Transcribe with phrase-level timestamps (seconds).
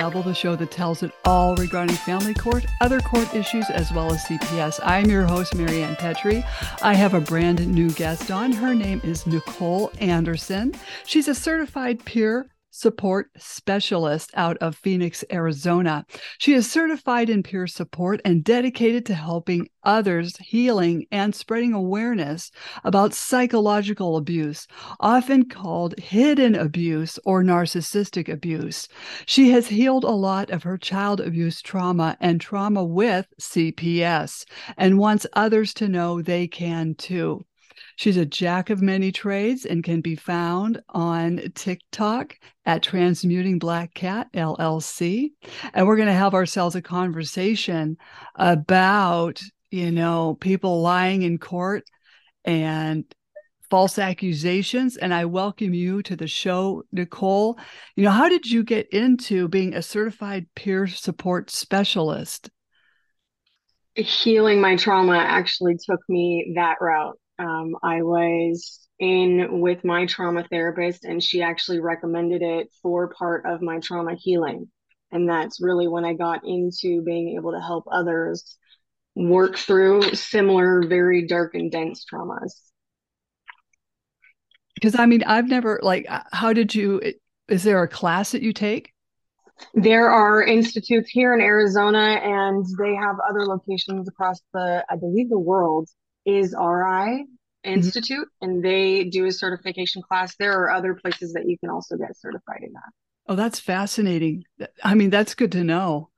[0.00, 4.10] The the show that tells it all regarding family court, other court issues, as well
[4.10, 4.80] as CPS.
[4.82, 6.42] I'm your host, Marianne Petrie.
[6.82, 8.50] I have a brand new guest on.
[8.50, 10.72] Her name is Nicole Anderson.
[11.04, 16.04] She's a certified peer support specialist out of Phoenix, Arizona.
[16.38, 22.50] She is certified in peer support and dedicated to helping others healing and spreading awareness
[22.84, 24.66] about psychological abuse,
[25.00, 28.88] often called hidden abuse or narcissistic abuse.
[29.26, 34.44] She has healed a lot of her child abuse trauma and trauma with CPS
[34.76, 37.44] and wants others to know they can too.
[38.00, 43.92] She's a jack of many trades and can be found on TikTok at Transmuting Black
[43.92, 45.32] Cat LLC.
[45.74, 47.98] And we're going to have ourselves a conversation
[48.36, 51.84] about, you know, people lying in court
[52.42, 53.04] and
[53.68, 54.96] false accusations.
[54.96, 57.58] And I welcome you to the show, Nicole.
[57.96, 62.48] You know, how did you get into being a certified peer support specialist?
[63.94, 67.18] Healing my trauma actually took me that route.
[67.40, 73.46] Um, I was in with my trauma therapist, and she actually recommended it for part
[73.46, 74.70] of my trauma healing.
[75.10, 78.56] And that's really when I got into being able to help others
[79.16, 82.52] work through similar, very dark and dense traumas.
[84.74, 87.00] Because I mean, I've never, like, uh, how did you,
[87.48, 88.92] is there a class that you take?
[89.74, 95.30] There are institutes here in Arizona, and they have other locations across the, I believe,
[95.30, 95.88] the world
[96.24, 96.58] is RI
[97.64, 97.72] mm-hmm.
[97.72, 98.50] Institute, mm-hmm.
[98.50, 100.34] and they do a certification class.
[100.36, 102.90] There are other places that you can also get certified in that.
[103.26, 104.44] Oh, that's fascinating.
[104.82, 106.10] I mean, that's good to know.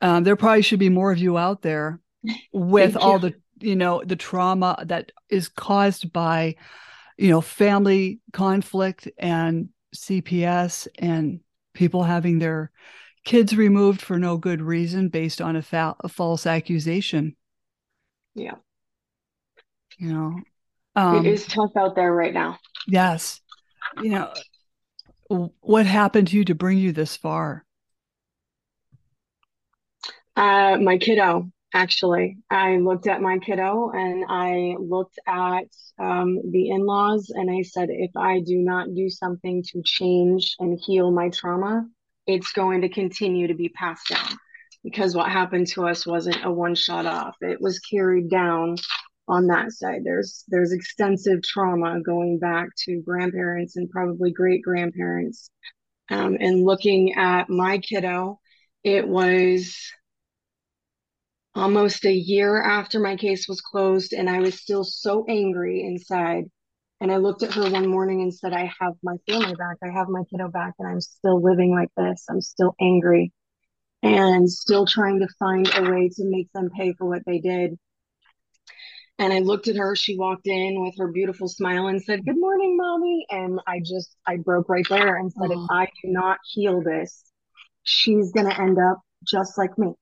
[0.00, 2.00] Um, there probably should be more of you out there
[2.52, 6.56] with all the, you know, the trauma that is caused by,
[7.16, 11.40] you know, family conflict and CPS and
[11.72, 12.70] people having their
[13.24, 17.34] kids removed for no good reason based on a, fa- a false accusation.
[18.34, 18.56] Yeah
[19.96, 20.40] you know
[20.94, 22.58] um, it is tough out there right now.
[22.86, 23.40] Yes.
[24.02, 27.64] You know what happened to you to bring you this far?
[30.36, 32.38] Uh, my kiddo actually.
[32.50, 35.66] I looked at my kiddo and i looked at
[35.98, 40.78] um, the in-laws and i said if i do not do something to change and
[40.80, 41.86] heal my trauma
[42.26, 44.38] it's going to continue to be passed down.
[44.82, 47.36] Because what happened to us wasn't a one shot off.
[47.40, 48.76] It was carried down
[49.28, 50.02] on that side.
[50.04, 55.50] There's there's extensive trauma going back to grandparents and probably great grandparents.
[56.10, 58.40] Um, and looking at my kiddo,
[58.84, 59.76] it was
[61.54, 66.44] almost a year after my case was closed, and I was still so angry inside.
[67.00, 69.76] And I looked at her one morning and said, I have my family back.
[69.82, 72.24] I have my kiddo back, and I'm still living like this.
[72.30, 73.32] I'm still angry
[74.02, 77.78] and still trying to find a way to make them pay for what they did.
[79.18, 79.96] And I looked at her.
[79.96, 83.26] She walked in with her beautiful smile and said, Good morning, mommy.
[83.30, 87.24] And I just, I broke right there and said, If I do not heal this,
[87.82, 89.94] she's going to end up just like me.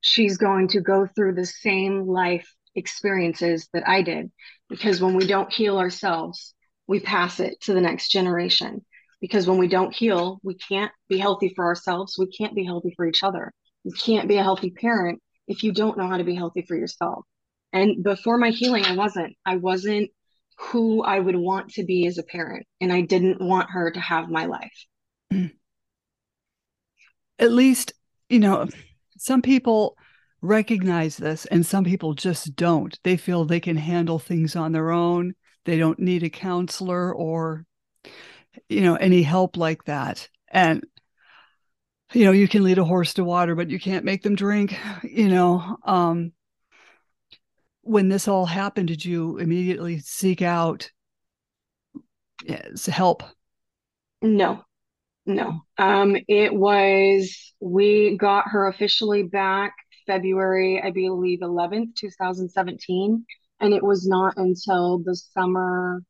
[0.00, 4.30] She's going to go through the same life experiences that I did.
[4.70, 6.54] Because when we don't heal ourselves,
[6.86, 8.84] we pass it to the next generation.
[9.20, 12.16] Because when we don't heal, we can't be healthy for ourselves.
[12.18, 13.52] We can't be healthy for each other.
[13.84, 16.76] You can't be a healthy parent if you don't know how to be healthy for
[16.76, 17.24] yourself.
[17.72, 19.34] And before my healing, I wasn't.
[19.46, 20.10] I wasn't
[20.58, 22.66] who I would want to be as a parent.
[22.80, 24.86] And I didn't want her to have my life.
[27.38, 27.92] At least,
[28.28, 28.68] you know,
[29.18, 29.96] some people
[30.42, 32.98] recognize this and some people just don't.
[33.04, 35.34] They feel they can handle things on their own.
[35.64, 37.64] They don't need a counselor or,
[38.68, 40.28] you know, any help like that.
[40.48, 40.84] And,
[42.12, 44.76] you know, you can lead a horse to water, but you can't make them drink,
[45.02, 45.78] you know.
[45.84, 46.32] Um,
[47.82, 50.90] when this all happened, did you immediately seek out
[52.90, 53.22] help?
[54.20, 54.64] No,
[55.26, 55.60] no.
[55.78, 59.74] Um, it was, we got her officially back
[60.06, 63.24] February, I believe, 11th, 2017.
[63.60, 66.02] And it was not until the summer,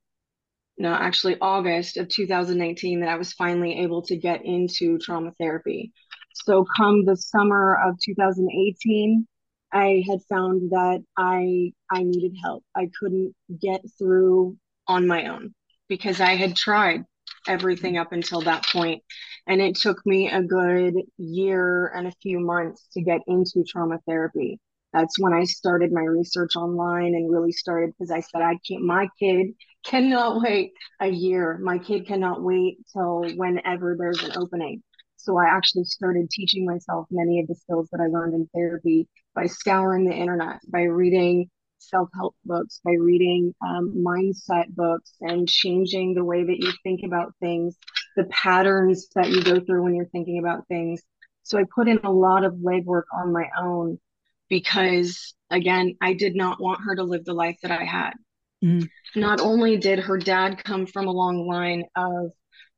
[0.79, 5.93] no, actually August of 2019 that I was finally able to get into trauma therapy.
[6.35, 9.27] So, come the summer of 2018,
[9.73, 12.65] I had found that I I needed help.
[12.77, 15.55] I couldn't get through on my own
[15.89, 17.05] because I had tried
[17.49, 19.03] everything up until that point
[19.47, 23.99] and it took me a good year and a few months to get into trauma
[24.07, 24.61] therapy.
[24.93, 28.85] That's when I started my research online and really started because I said I can't
[28.85, 29.49] my kid
[29.85, 31.59] cannot wait a year.
[31.59, 34.83] My kid cannot wait till whenever there's an opening.
[35.17, 39.09] So I actually started teaching myself many of the skills that I learned in therapy
[39.34, 45.49] by scouring the internet, by reading self help books, by reading um, mindset books and
[45.49, 47.76] changing the way that you think about things,
[48.17, 51.02] the patterns that you go through when you're thinking about things.
[51.43, 53.99] So I put in a lot of legwork on my own
[54.49, 58.12] because, again, I did not want her to live the life that I had.
[58.64, 59.20] Mm-hmm.
[59.20, 62.31] Not only did her dad come from a long line of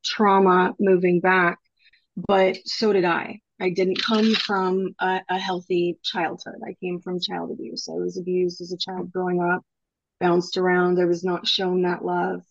[0.02, 1.58] trauma moving back,
[2.16, 3.40] but so did I.
[3.60, 6.60] I didn't come from a, a, healthy childhood.
[6.66, 7.88] I came from child abuse.
[7.88, 9.62] I was abused as a child growing up,
[10.20, 11.00] bounced around.
[11.00, 12.42] I was not shown that love.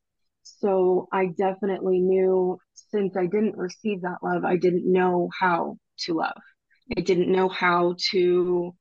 [0.44, 6.14] So I definitely knew since I didn't receive that love, I didn't know how to
[6.14, 6.42] love.
[6.98, 8.74] I didn't know how to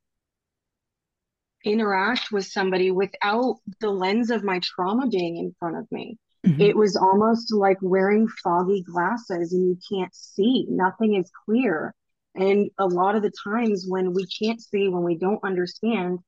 [1.64, 6.18] interact with somebody without the lens of my trauma being in front of me.
[6.46, 6.60] Mm-hmm.
[6.60, 11.94] It was almost like wearing foggy glasses and you can't see, nothing is clear.
[12.34, 16.18] And a lot of the times when we can't see, when we don't understand,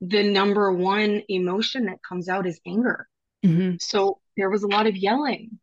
[0.00, 3.08] the number one emotion that comes out is anger.
[3.44, 3.76] Mm-hmm.
[3.80, 5.58] So there was a lot of yelling,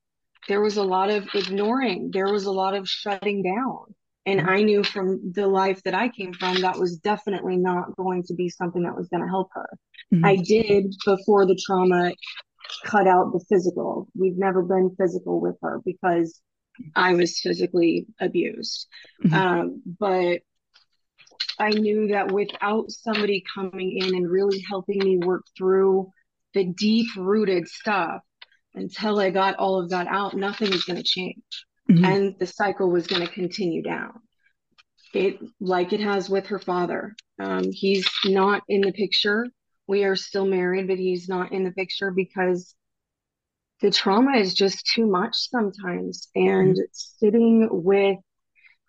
[0.48, 3.94] there was a lot of ignoring, there was a lot of shutting down.
[4.26, 4.50] And mm-hmm.
[4.50, 8.36] I knew from the life that I came from, that was definitely not going to
[8.36, 9.70] be something that was going to help her.
[10.14, 10.26] Mm-hmm.
[10.26, 12.14] I did before the trauma
[12.86, 14.08] cut out the physical.
[14.16, 16.40] We've never been physical with her because
[16.96, 18.88] I was physically abused.
[19.24, 19.34] Mm-hmm.
[19.34, 20.40] Um, but
[21.60, 26.12] I knew that without somebody coming in and really helping me work through
[26.54, 28.22] the deep rooted stuff
[28.74, 32.06] until I got all of that out, nothing was going to change mm-hmm.
[32.06, 34.14] and the cycle was going to continue down.
[35.14, 37.16] It like it has with her father.
[37.40, 39.46] Um, he's not in the picture.
[39.88, 42.76] We are still married, but he's not in the picture because
[43.82, 46.30] the trauma is just too much sometimes.
[46.36, 46.82] And mm-hmm.
[46.92, 48.18] sitting with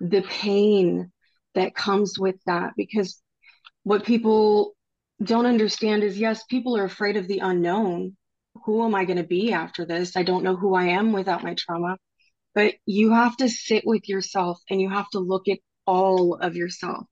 [0.01, 1.11] the pain
[1.55, 3.21] that comes with that, because
[3.83, 4.75] what people
[5.23, 8.17] don't understand is yes, people are afraid of the unknown.
[8.65, 10.17] Who am I going to be after this?
[10.17, 11.97] I don't know who I am without my trauma
[12.55, 16.55] but you have to sit with yourself and you have to look at all of
[16.55, 17.07] yourself,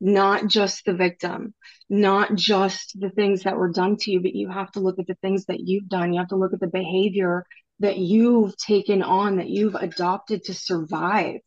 [0.00, 1.54] not just the victim,
[1.88, 5.06] not just the things that were done to you, but you have to look at
[5.06, 6.12] the things that you've done.
[6.12, 7.44] You have to look at the behavior
[7.80, 11.40] that you've taken on, that you've adopted to survive.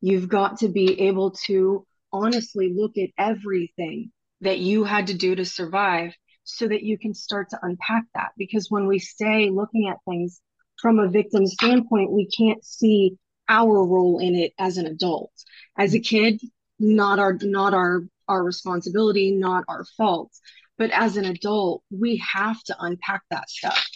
[0.00, 5.34] You've got to be able to honestly look at everything that you had to do
[5.34, 6.12] to survive
[6.44, 8.30] so that you can start to unpack that.
[8.36, 10.40] Because when we stay looking at things
[10.80, 13.16] from a victim standpoint, we can't see
[13.48, 15.32] our role in it as an adult.
[15.76, 16.40] As a kid,
[16.82, 20.30] not our not our our responsibility, not our fault.
[20.78, 23.86] But as an adult, we have to unpack that stuff.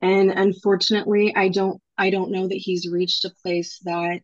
[0.00, 4.20] And unfortunately, I don't I don't know that he's reached a place that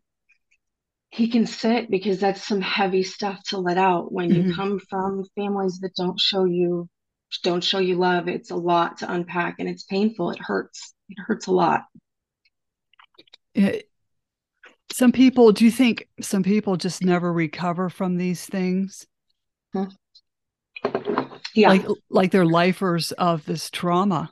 [1.11, 4.49] he can sit because that's some heavy stuff to let out when mm-hmm.
[4.49, 6.89] you come from families that don't show you
[7.43, 11.19] don't show you love it's a lot to unpack and it's painful it hurts it
[11.19, 11.83] hurts a lot
[13.55, 13.89] it,
[14.93, 19.07] some people, do you think some people just never recover from these things?
[19.73, 19.85] Hmm.
[21.55, 21.71] Yeah.
[21.71, 24.31] Like, like they're lifers of this trauma.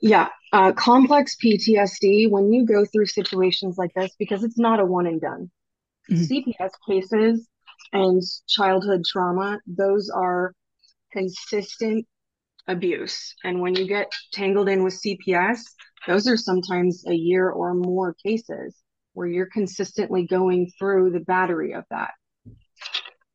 [0.00, 0.28] Yeah.
[0.52, 5.06] Uh, complex PTSD, when you go through situations like this, because it's not a one
[5.06, 5.50] and done,
[6.10, 6.22] mm-hmm.
[6.22, 7.48] CPS cases
[7.92, 10.54] and childhood trauma, those are
[11.12, 12.06] consistent
[12.66, 13.34] abuse.
[13.44, 15.60] And when you get tangled in with CPS,
[16.06, 18.81] those are sometimes a year or more cases
[19.12, 22.10] where you're consistently going through the battery of that.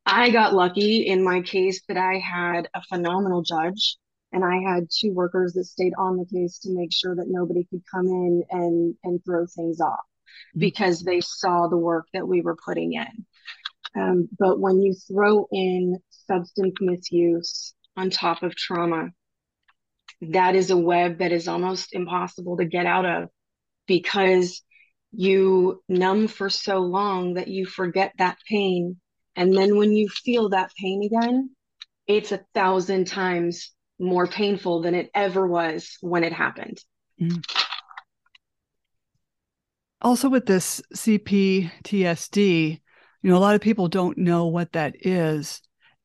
[0.06, 3.98] I got lucky in my case that I had a phenomenal judge
[4.32, 7.66] and I had two workers that stayed on the case to make sure that nobody
[7.70, 10.60] could come in and and throw things off mm-hmm.
[10.60, 13.26] because they saw the work that we were putting in.
[13.96, 19.10] Um, but when you throw in substance misuse on top of trauma,
[20.22, 23.30] that is a web that is almost impossible to get out of
[23.88, 24.62] because
[25.12, 28.98] you numb for so long that you forget that pain.
[29.36, 31.52] And then when you feel that pain again,
[32.08, 36.80] it's a thousand times more painful than it ever was when it happened.
[37.22, 37.44] Mm.
[40.02, 42.80] Also, with this CPTSD,
[43.24, 45.62] you know, a lot of people don't know what that is.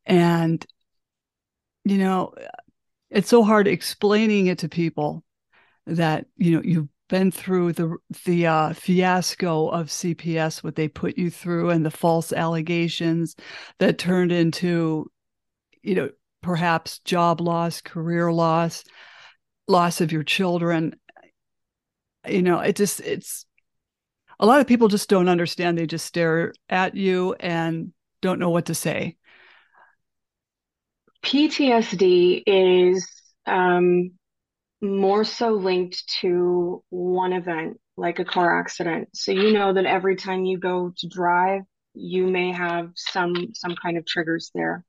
[0.07, 0.65] And,
[1.85, 2.35] you know,
[3.11, 5.23] it's so hard explaining it to people
[5.87, 11.19] that you know you've been through the the uh, fiasco of CPS, what they put
[11.19, 13.37] you through, and the false allegations
[13.79, 15.11] that turned into,
[15.83, 16.09] you know,
[16.41, 18.83] perhaps job loss, career loss,
[19.69, 20.95] loss of your children.
[22.27, 23.45] You know, it just it's.
[24.41, 25.77] a lot of people just don't understand.
[25.77, 27.93] They just stare at you and
[28.23, 29.19] don't know what to say.
[31.23, 33.07] PTSD is
[33.45, 34.13] um,
[34.83, 39.09] more so linked to one event, like a car accident.
[39.15, 41.63] So you know that every time you go to drive,
[41.95, 44.85] you may have some some kind of triggers there.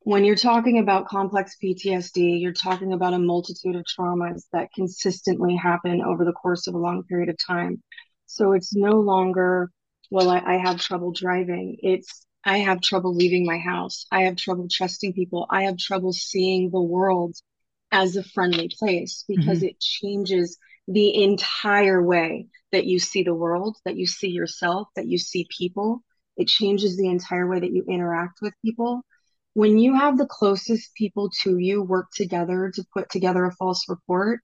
[0.00, 5.56] When you're talking about complex PTSD, you're talking about a multitude of traumas that consistently
[5.56, 7.82] happen over the course of a long period of time.
[8.26, 9.70] So it's no longer,
[10.12, 11.78] well, I, I have trouble driving.
[11.80, 14.06] It's, I have trouble leaving my house.
[14.12, 15.46] I have trouble trusting people.
[15.50, 17.34] I have trouble seeing the world
[17.92, 19.68] as a friendly place because mm-hmm.
[19.68, 25.06] it changes the entire way that you see the world, that you see yourself, that
[25.06, 26.02] you see people.
[26.36, 29.02] It changes the entire way that you interact with people.
[29.54, 33.88] When you have the closest people to you work together to put together a false
[33.88, 34.40] report,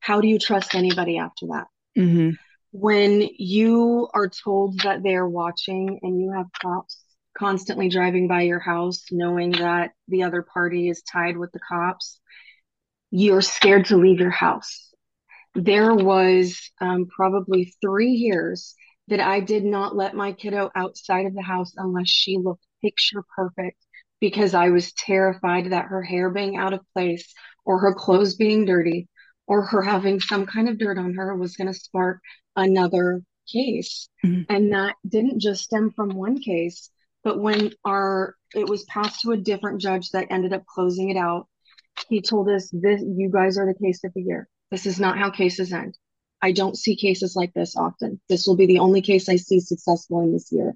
[0.00, 1.66] how do you trust anybody after that?
[1.96, 2.30] Mm-hmm
[2.70, 7.02] when you are told that they're watching and you have cops
[7.36, 12.20] constantly driving by your house knowing that the other party is tied with the cops
[13.10, 14.92] you're scared to leave your house
[15.54, 18.74] there was um, probably three years
[19.08, 23.24] that i did not let my kiddo outside of the house unless she looked picture
[23.34, 23.78] perfect
[24.20, 27.32] because i was terrified that her hair being out of place
[27.64, 29.08] or her clothes being dirty
[29.48, 32.20] or her having some kind of dirt on her was going to spark
[32.54, 34.08] another case.
[34.24, 34.42] Mm-hmm.
[34.54, 36.90] And that didn't just stem from one case,
[37.24, 41.16] but when our it was passed to a different judge that ended up closing it
[41.16, 41.48] out,
[42.08, 44.48] he told us this you guys are the case of the year.
[44.70, 45.96] This is not how cases end.
[46.40, 48.20] I don't see cases like this often.
[48.28, 50.74] This will be the only case I see successful in this year.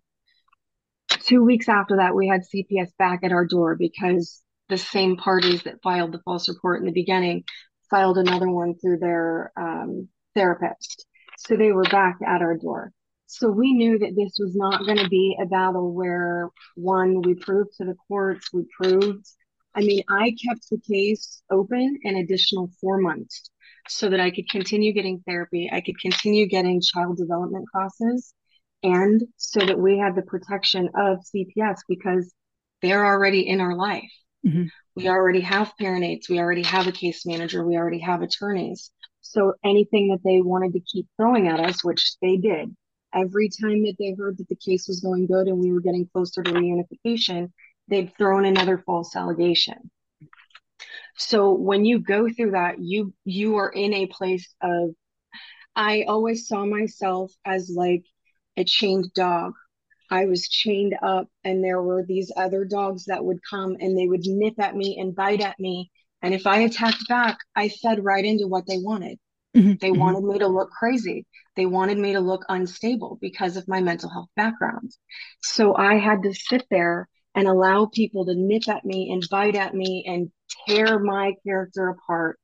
[1.08, 5.62] Two weeks after that, we had CPS back at our door because the same parties
[5.64, 7.44] that filed the false report in the beginning
[7.90, 11.06] filed another one through their um, therapist.
[11.38, 12.92] So they were back at our door.
[13.26, 17.34] So we knew that this was not going to be a battle where one, we
[17.34, 19.26] proved to the courts, we proved.
[19.74, 23.50] I mean, I kept the case open an additional four months
[23.88, 25.70] so that I could continue getting therapy.
[25.72, 28.34] I could continue getting child development classes
[28.82, 32.32] and so that we had the protection of CPS because
[32.80, 34.10] they're already in our life.
[34.46, 34.64] Mm-hmm.
[34.96, 36.28] We already have parent aides.
[36.28, 37.64] We already have a case manager.
[37.64, 38.90] We already have attorneys.
[39.20, 42.74] So anything that they wanted to keep throwing at us, which they did,
[43.14, 46.08] every time that they heard that the case was going good and we were getting
[46.12, 47.52] closer to reunification,
[47.92, 49.90] they'd thrown another false allegation.
[51.16, 54.90] So when you go through that, you you are in a place of
[55.76, 58.04] I always saw myself as like
[58.56, 59.52] a chained dog.
[60.10, 64.06] I was chained up and there were these other dogs that would come and they
[64.06, 65.90] would nip at me and bite at me
[66.22, 69.18] and if I attacked back, I fed right into what they wanted.
[69.56, 69.74] Mm-hmm.
[69.80, 70.00] They mm-hmm.
[70.00, 71.26] wanted me to look crazy.
[71.56, 74.92] They wanted me to look unstable because of my mental health background.
[75.42, 79.56] So I had to sit there and allow people to nip at me and bite
[79.56, 80.30] at me and
[80.66, 82.38] tear my character apart,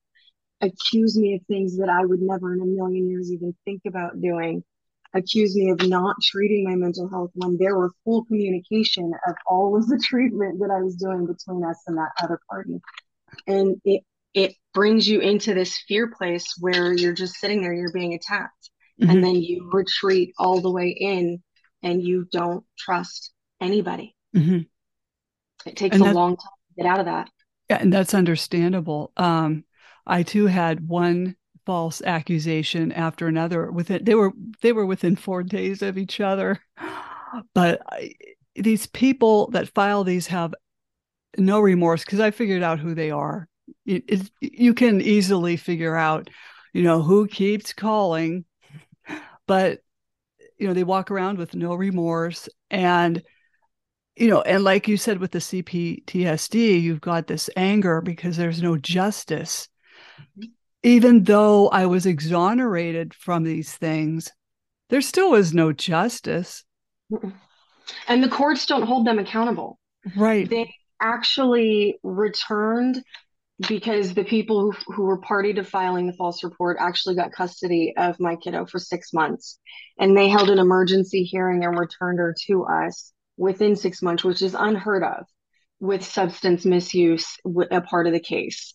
[0.61, 4.21] accuse me of things that I would never in a million years even think about
[4.21, 4.64] doing,
[5.14, 9.76] accuse me of not treating my mental health when there were full communication of all
[9.76, 12.80] of the treatment that I was doing between us and that other party
[13.47, 14.02] and it
[14.35, 18.71] it brings you into this fear place where you're just sitting there you're being attacked
[19.00, 19.11] mm-hmm.
[19.11, 21.42] and then you retreat all the way in
[21.83, 24.61] and you don't trust anybody mm-hmm.
[25.68, 27.28] It takes and a long time to get out of that.
[27.68, 29.12] Yeah and that's understandable.
[29.16, 29.64] Um
[30.06, 34.32] i too had one false accusation after another within they were
[34.62, 36.60] they were within four days of each other.
[37.54, 38.14] But I,
[38.54, 40.54] these people that file these have
[41.37, 43.48] no remorse because I figured out who they are.
[43.84, 46.30] It, it, you can easily figure out,
[46.72, 48.44] you know, who keeps calling,
[49.46, 49.80] but
[50.58, 52.48] you know they walk around with no remorse.
[52.70, 53.22] And
[54.18, 58.62] you know and like you said with the cptsd you've got this anger because there's
[58.62, 59.68] no justice.
[60.38, 60.48] Mm-hmm.
[60.82, 64.30] Even though i was exonerated from these things
[64.90, 66.64] there still is no justice.
[68.06, 69.78] And the courts don't hold them accountable.
[70.16, 70.48] Right.
[70.48, 73.02] They actually returned
[73.68, 77.92] because the people who, who were party to filing the false report actually got custody
[77.96, 79.58] of my kiddo for six months.
[79.98, 84.42] And they held an emergency hearing and returned her to us within six months, which
[84.42, 85.25] is unheard of
[85.80, 87.37] with substance misuse
[87.71, 88.75] a part of the case.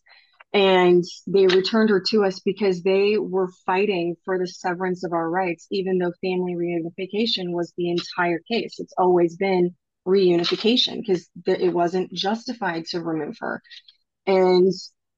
[0.53, 5.29] And they returned her to us because they were fighting for the severance of our
[5.29, 8.75] rights, even though family reunification was the entire case.
[8.77, 9.75] It's always been
[10.07, 13.61] reunification because th- it wasn't justified to remove her.
[14.27, 14.71] And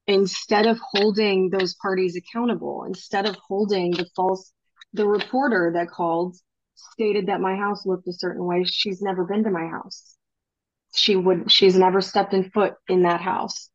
[0.06, 4.52] instead of holding those parties accountable, instead of holding the false,
[4.94, 6.36] the reporter that called
[6.76, 8.64] stated that my house looked a certain way.
[8.64, 10.16] She's never been to my house.
[10.94, 13.70] She would, she's never stepped in foot in that house.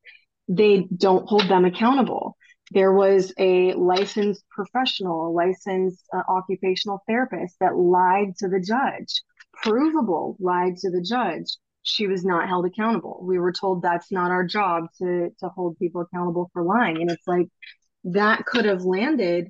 [0.47, 2.35] They don't hold them accountable.
[2.71, 9.21] There was a licensed professional, a licensed uh, occupational therapist that lied to the judge,
[9.61, 11.45] provable lied to the judge.
[11.83, 13.19] She was not held accountable.
[13.23, 17.01] We were told that's not our job to to hold people accountable for lying.
[17.01, 17.47] And it's like
[18.05, 19.49] that could have landed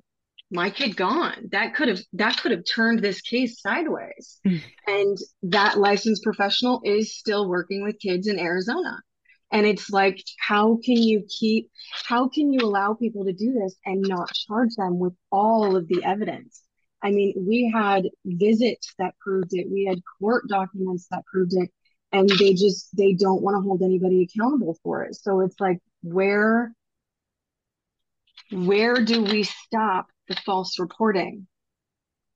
[0.51, 1.49] my kid gone?
[1.51, 4.39] That could have that could have turned this case sideways.
[4.45, 4.61] Mm.
[4.87, 9.01] and that licensed professional is still working with kids in arizona.
[9.51, 11.69] And it's like how can you keep
[12.05, 15.87] how can you allow people to do this and not charge them with all of
[15.87, 16.61] the evidence?
[17.01, 19.67] I mean we had visits that proved it.
[19.71, 21.69] We had court documents that proved it.
[22.13, 25.15] And they just they don't want to hold anybody accountable for it.
[25.15, 26.73] So it's like where
[28.51, 31.47] where do we stop the false reporting.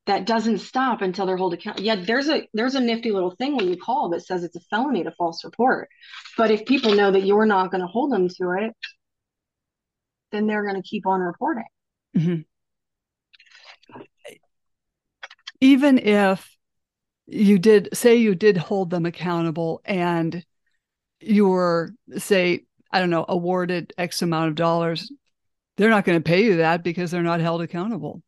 [0.08, 3.58] That doesn't stop until they're held account yeah there's a there's a nifty little thing
[3.58, 5.90] when you call that says it's a felony to false report.
[6.38, 8.76] But if people know that you're not going to hold them to it
[10.32, 11.64] then they're going to keep on reporting.
[12.16, 12.42] Mm-hmm.
[15.60, 16.56] even if
[17.28, 20.46] you did say you did hold them accountable and
[21.20, 22.62] you were say
[22.92, 25.12] i don't know awarded x amount of dollars
[25.78, 28.22] they're not going to pay you that because they're not held accountable.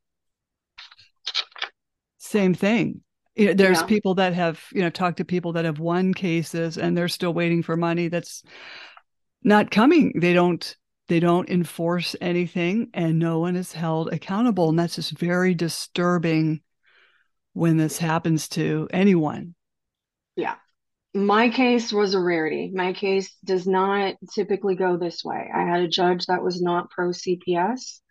[2.17, 3.01] Same thing.
[3.35, 3.85] You know, there's yeah.
[3.85, 7.33] people that have, you know, talked to people that have won cases and they're still
[7.33, 8.43] waiting for money that's
[9.43, 10.13] not coming.
[10.19, 10.75] They don't
[11.07, 16.61] they don't enforce anything and no one is held accountable and that's just very disturbing
[17.53, 19.55] when this happens to anyone.
[21.17, 22.71] My case was a rarity.
[22.71, 25.49] My case does not typically go this way.
[25.51, 28.01] I had a judge that was not pro CPS.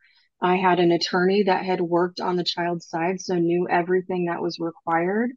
[0.41, 4.43] I had an attorney that had worked on the child's side, so knew everything that
[4.43, 5.31] was required.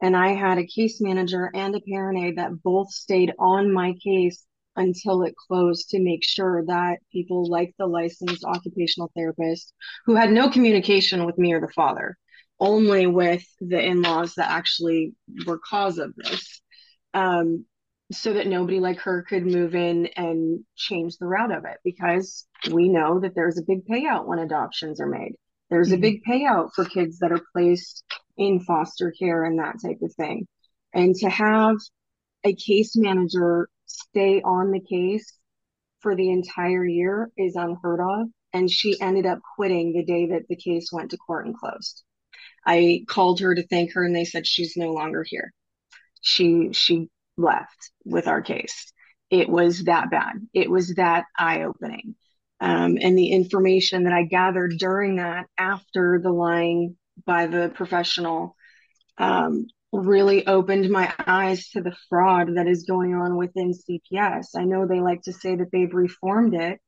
[0.00, 3.94] And I had a case manager and a parent aide that both stayed on my
[3.94, 4.44] case
[4.76, 10.30] until it closed to make sure that people like the licensed occupational therapist who had
[10.30, 12.16] no communication with me or the father,
[12.60, 15.12] only with the in laws that actually
[15.44, 16.60] were cause of this
[17.16, 17.64] um,
[18.12, 22.46] so that nobody like her could move in and change the route of it because
[22.70, 25.32] we know that there's a big payout when adoptions are made.
[25.70, 25.96] There's mm-hmm.
[25.96, 28.04] a big payout for kids that are placed
[28.36, 30.46] in foster care and that type of thing.
[30.92, 31.76] And to have
[32.44, 35.32] a case manager stay on the case
[36.00, 38.28] for the entire year is unheard of.
[38.52, 42.04] And she ended up quitting the day that the case went to court and closed.
[42.64, 45.52] I called her to thank her and they said she's no longer here
[46.26, 48.92] she she left with our case.
[49.30, 50.34] It was that bad.
[50.52, 52.16] It was that eye opening.
[52.58, 58.56] Um, and the information that I gathered during that after the lying by the professional
[59.18, 64.46] um, really opened my eyes to the fraud that is going on within CPS.
[64.56, 66.80] I know they like to say that they've reformed it,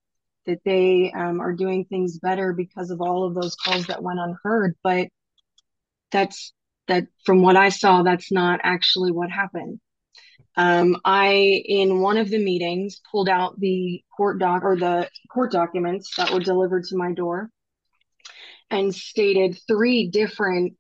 [0.47, 4.21] that they um, are doing things better because of all of those calls that went
[4.21, 5.09] unheard, but
[6.11, 6.53] that's
[6.89, 9.81] that from what I saw, that's not actually what happened.
[10.57, 15.53] Um, I, in one of the meetings, pulled out the court doc or the court
[15.53, 17.51] documents that were delivered to my door
[18.71, 20.75] and stated three different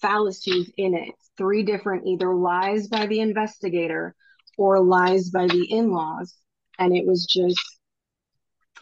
[0.00, 4.14] fallacies in it, three different either lies by the investigator
[4.56, 6.34] or lies by the in laws.
[6.78, 7.60] And it was just,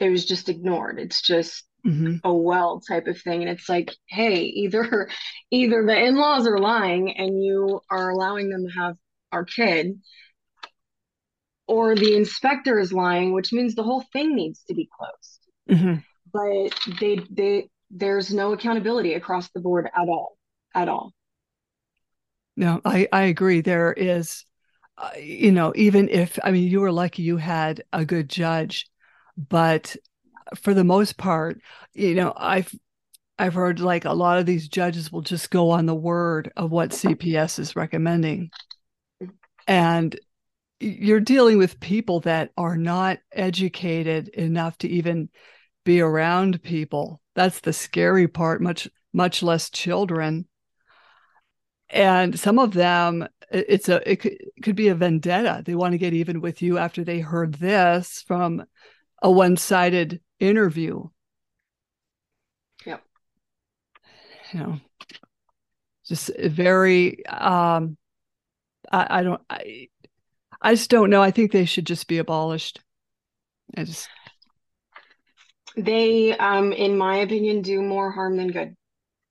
[0.00, 0.98] it was just ignored.
[0.98, 2.16] It's just mm-hmm.
[2.24, 5.08] a well type of thing and it's like hey either
[5.50, 8.96] either the in-laws are lying and you are allowing them to have
[9.32, 10.00] our kid
[11.66, 16.00] or the inspector is lying which means the whole thing needs to be closed mm-hmm.
[16.32, 20.36] but they they there's no accountability across the board at all
[20.74, 21.12] at all
[22.56, 24.44] no i i agree there is
[24.96, 28.86] uh, you know even if i mean you were lucky you had a good judge
[29.36, 29.96] but
[30.56, 31.60] for the most part,
[31.92, 32.74] you know, I've
[33.38, 36.70] I've heard like a lot of these judges will just go on the word of
[36.70, 38.50] what CPS is recommending.
[39.66, 40.18] And
[40.78, 45.30] you're dealing with people that are not educated enough to even
[45.84, 47.20] be around people.
[47.34, 50.46] That's the scary part, much much less children.
[51.88, 55.62] And some of them it's a it could, it could be a vendetta.
[55.64, 58.64] They want to get even with you after they heard this from
[59.22, 61.08] a one-sided interview.
[62.86, 63.02] Yep.
[64.52, 64.80] You know,
[66.06, 67.96] just very um
[68.90, 69.88] I, I don't I
[70.60, 71.22] I just don't know.
[71.22, 72.80] I think they should just be abolished.
[73.76, 74.08] I just
[75.76, 78.76] they um in my opinion do more harm than good.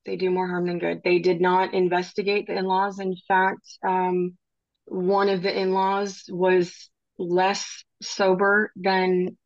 [0.06, 1.02] They do more harm than good.
[1.04, 3.00] They did not investigate the in laws.
[3.00, 4.38] In fact, um,
[4.86, 9.38] one of the in laws was less sober than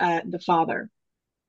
[0.00, 0.88] uh, the father,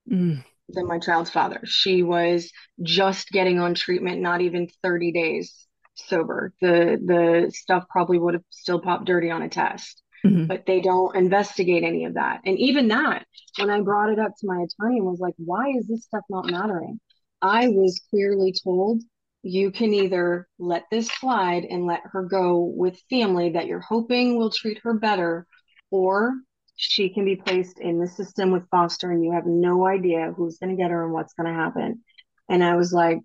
[0.09, 0.43] Mm.
[0.69, 1.61] than my child's father.
[1.65, 6.53] She was just getting on treatment, not even 30 days sober.
[6.61, 10.03] The the stuff probably would have still popped dirty on a test.
[10.25, 10.47] Mhm.
[10.47, 12.41] But they don't investigate any of that.
[12.45, 13.25] And even that,
[13.57, 16.23] when I brought it up to my attorney, and was like, why is this stuff
[16.29, 16.99] not mattering?
[17.41, 19.01] I was clearly told
[19.43, 24.37] you can either let this slide and let her go with family that you're hoping
[24.37, 25.47] will treat her better,
[25.89, 26.33] or
[26.79, 30.59] she can be placed in the system with foster and you have no idea who's
[30.59, 32.01] going to get her and what's going to happen.
[32.49, 33.19] And I was like,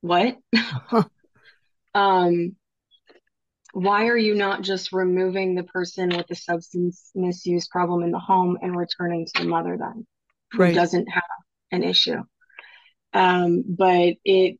[0.00, 0.36] what?
[1.94, 2.56] um,
[3.72, 8.18] why are you not just removing the person with the substance misuse problem in the
[8.18, 10.06] home and returning to the mother then,
[10.52, 10.72] who Right.
[10.72, 11.22] doesn't have
[11.72, 12.22] an issue?
[13.14, 14.58] Um, but it,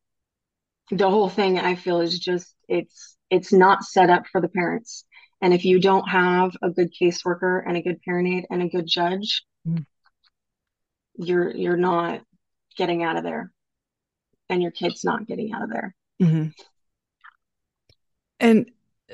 [0.90, 5.04] the whole thing I feel is just it's it's not set up for the parents.
[5.40, 8.68] And if you don't have a good caseworker and a good parent aid and a
[8.68, 9.84] good judge, Mm.
[11.16, 12.22] you're you're not
[12.76, 13.52] getting out of there,
[14.48, 15.94] and your kid's not getting out of there.
[16.22, 16.52] Mhm.
[18.38, 18.70] And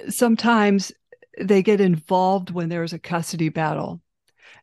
[0.09, 0.93] sometimes
[1.41, 4.01] they get involved when there's a custody battle.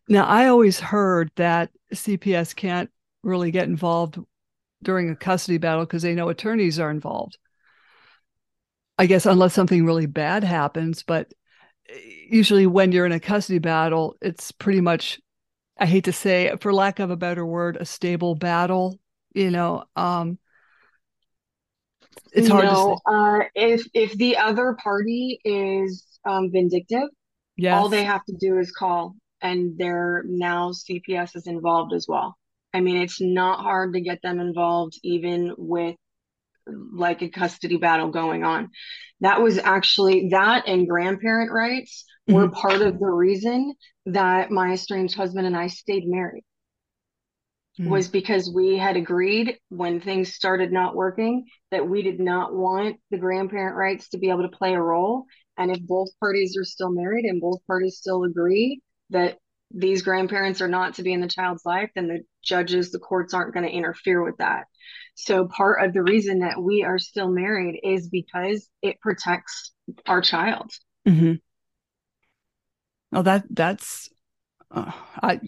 [0.08, 2.92] Now, I always heard that CPS can't
[3.24, 4.20] really get involved
[4.84, 7.38] during a custody battle because they know attorneys are involved.
[8.98, 11.34] I guess unless something really bad happens, but
[12.30, 15.20] usually when you're in a custody battle, it's pretty much
[15.80, 19.00] I hate to say, for lack of a better word, a stable battle.
[19.34, 20.38] You know, um,
[22.34, 22.82] it's hard to say.
[22.82, 27.10] no, uh, if if the other party is um, vindictive,
[27.56, 27.74] Yes.
[27.74, 32.36] all they have to do is call, and they're now CPS is involved as well.
[32.74, 35.96] I mean, it's not hard to get them involved, even with
[36.94, 38.70] like a custody battle going on.
[39.22, 42.54] That was actually that and grandparent rights were Mhm.
[42.54, 43.74] part of the reason
[44.06, 46.44] that my estranged husband and I stayed married.
[47.80, 47.90] Mm.
[47.90, 52.98] was because we had agreed when things started not working that we did not want
[53.10, 55.26] the grandparent rights to be able to play a role.
[55.58, 59.38] And if both parties are still married and both parties still agree that
[59.72, 63.34] these grandparents are not to be in the child's life, then the judges, the courts
[63.34, 64.66] aren't going to interfere with that.
[65.16, 69.72] So part of the reason that we are still married is because it protects
[70.08, 70.72] our child.
[71.06, 71.40] hmm
[73.12, 74.10] Oh, that that's
[74.72, 74.92] uh,
[75.24, 75.40] I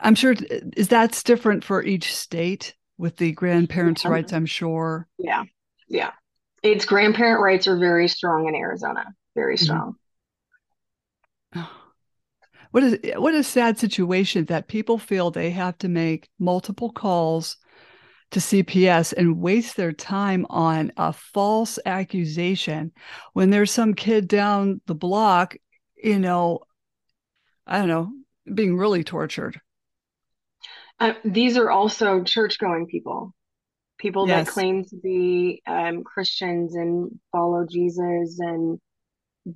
[0.00, 0.34] I'm sure
[0.76, 4.10] is that's different for each state with the grandparents' Yeah.
[4.10, 4.32] rights.
[4.32, 5.08] I'm sure.
[5.18, 5.44] Yeah.
[5.88, 6.12] Yeah.
[6.62, 9.04] Its grandparent rights are very strong in Arizona.
[9.34, 9.84] Very Mhm.
[9.84, 9.96] strong.
[12.74, 17.56] What is what a sad situation that people feel they have to make multiple calls
[18.32, 22.90] to CPS and waste their time on a false accusation
[23.32, 25.56] when there's some kid down the block,
[26.02, 26.62] you know,
[27.64, 28.10] I don't know,
[28.52, 29.60] being really tortured.
[30.98, 33.36] Uh, these are also church going people,
[33.98, 34.48] people Yes.
[34.48, 38.80] that claim to be um, Christians and follow Jesus and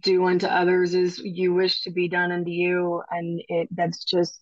[0.00, 3.02] do unto others as you wish to be done unto you.
[3.10, 4.40] And it that's just,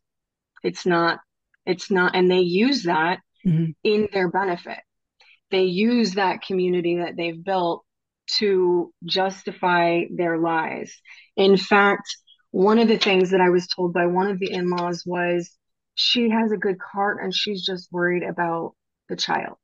[0.62, 1.20] it's not,
[1.64, 3.74] it's not, and they use that Mhm.
[3.85, 4.80] in their benefit.
[5.50, 7.85] They use that community that they've built
[8.38, 11.00] to justify their lies.
[11.37, 12.16] In fact,
[12.50, 15.56] one of the things that I was told by one of the in laws was
[15.94, 18.74] she has a good heart and she's just worried about
[19.09, 19.56] the child.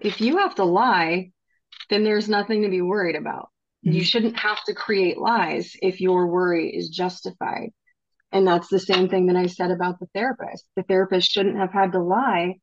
[0.00, 1.32] If you have to lie,
[1.88, 3.48] then there's nothing to be worried about.
[3.82, 4.04] You Mhm.
[4.04, 7.70] shouldn't have to create lies if your worry is justified.
[8.32, 10.66] And that's the same thing that I said about the therapist.
[10.76, 12.56] The therapist shouldn't have had to lie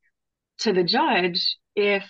[0.60, 2.10] to the judge if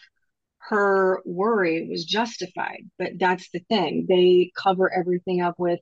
[0.69, 2.89] her worry was justified.
[2.99, 4.05] But that's the thing.
[4.07, 5.79] They cover everything up with,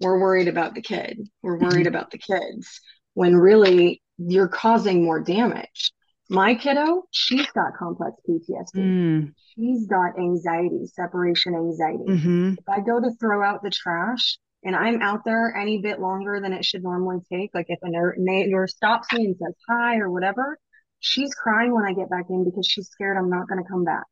[0.00, 1.28] we're worried about the kid.
[1.42, 2.80] We're worried about the kids.
[3.14, 5.92] When really you're causing more damage.
[6.28, 8.80] My kiddo, she's got complex PTSD.
[8.80, 9.34] Mm.
[9.54, 12.04] She's got anxiety, separation anxiety.
[12.06, 16.00] hmm If I go to throw out the trash and I'm out there any bit
[16.00, 19.98] longer than it should normally take, like if a neighbor stops me and says hi
[19.98, 20.58] or whatever,
[21.00, 23.84] she's crying when I get back in because she's scared I'm not going to come
[23.84, 24.04] back.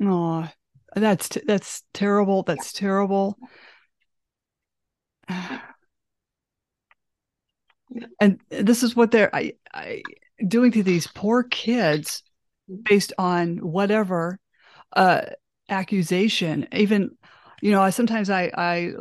[0.00, 0.48] Oh,
[0.94, 2.42] that's t- that's terrible.
[2.42, 3.38] That's terrible.
[8.20, 10.02] And this is what they're I, I
[10.46, 12.22] doing to these poor kids
[12.84, 14.38] based on whatever
[14.94, 15.22] uh
[15.68, 16.66] accusation.
[16.72, 17.10] Even
[17.62, 18.92] you know, I sometimes I I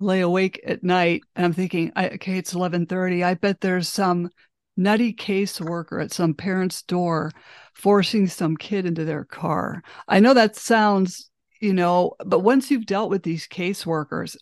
[0.00, 3.22] lay awake at night and I'm thinking, I, okay, it's 11:30.
[3.24, 4.30] I bet there's some
[4.76, 7.32] nutty caseworker at some parent's door
[7.74, 9.82] forcing some kid into their car.
[10.08, 14.36] I know that sounds, you know, but once you've dealt with these caseworkers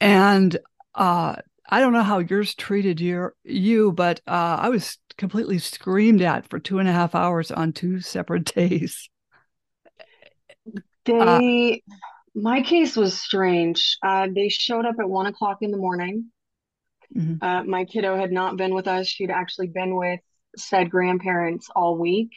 [0.00, 0.56] and
[0.94, 1.36] uh
[1.68, 6.48] I don't know how yours treated your you, but uh, I was completely screamed at
[6.48, 9.08] for two and a half hours on two separate days.
[11.04, 11.94] They, uh,
[12.34, 13.98] my case was strange.
[14.02, 16.26] Uh, they showed up at one o'clock in the morning.
[17.14, 17.42] Mm-hmm.
[17.42, 19.06] Uh, my kiddo had not been with us.
[19.06, 20.20] She'd actually been with
[20.56, 22.30] said grandparents all week.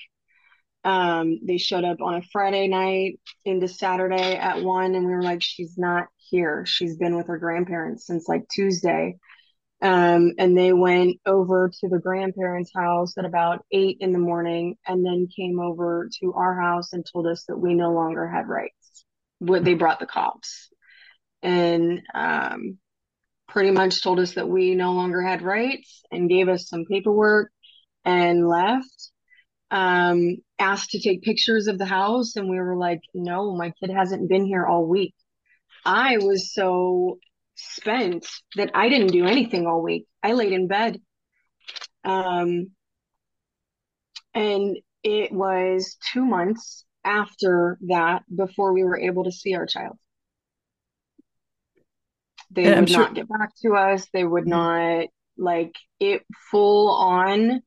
[0.84, 5.22] Um, they showed up on a Friday night into Saturday at one, and we were
[5.22, 6.66] like, she's not here.
[6.66, 9.18] She's been with her grandparents since like Tuesday.
[9.82, 14.76] Um, and they went over to the grandparents' house at about eight in the morning
[14.88, 18.48] and then came over to our house and told us that we no longer had
[18.48, 19.06] rights.
[19.40, 20.70] What they brought the cops
[21.42, 22.78] and um,
[23.48, 27.52] pretty much told us that we no longer had rights and gave us some paperwork
[28.06, 29.10] and left.
[29.72, 33.90] Um, asked to take pictures of the house, and we were like, no, my kid
[33.90, 35.16] hasn't been here all week.
[35.86, 37.20] I was so
[37.56, 40.06] spent that I didn't do anything all week.
[40.24, 41.00] I laid in bed.
[42.04, 42.72] Um,
[44.34, 49.98] and it was two months after that before we were able to see our child.
[52.52, 54.08] They and would sure- not get back to us.
[54.14, 55.02] They would mm-hmm.
[55.02, 57.62] not like it full on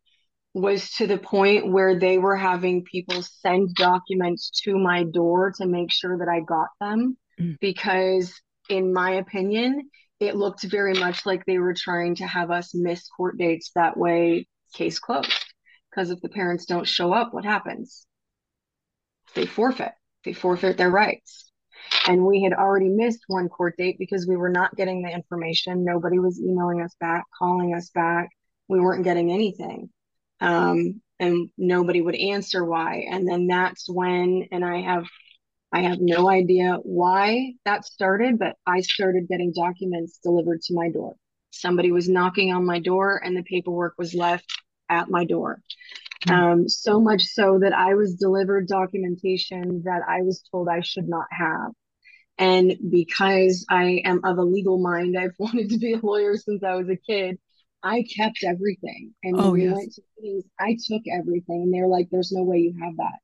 [0.52, 5.66] was to the point where they were having people send documents to my door to
[5.66, 7.56] make sure that I got them mm.
[7.60, 8.32] because
[8.68, 13.08] in my opinion, it looked very much like they were trying to have us miss
[13.08, 15.32] court dates that way case closed.
[15.90, 18.06] Because if the parents don't show up what happens?
[19.34, 19.92] They forfeit.
[20.24, 21.50] They forfeit their rights.
[22.08, 25.84] And we had already missed one court date because we were not getting the information.
[25.84, 28.30] Nobody was emailing us back calling us back.
[28.68, 29.90] We weren't getting anything.
[30.40, 33.06] Um, and nobody would answer why.
[33.10, 35.04] And then that's when and i have
[35.74, 40.88] I have no idea why that started, but I started getting documents delivered to my
[40.88, 41.16] door.
[41.50, 44.46] Somebody was knocking on my door and the paperwork was left
[44.88, 45.60] at my door.
[46.28, 46.32] Hmm.
[46.32, 51.08] Um, so much so that I was delivered documentation that I was told I should
[51.08, 51.72] not have.
[52.38, 56.62] And because I am of a legal mind, I've wanted to be a lawyer since
[56.62, 57.36] I was a kid.
[57.82, 59.12] I kept everything.
[59.24, 59.74] And when oh, we yes.
[59.74, 61.62] went to meetings, I took everything.
[61.62, 63.18] And they're like, there's no way you have that.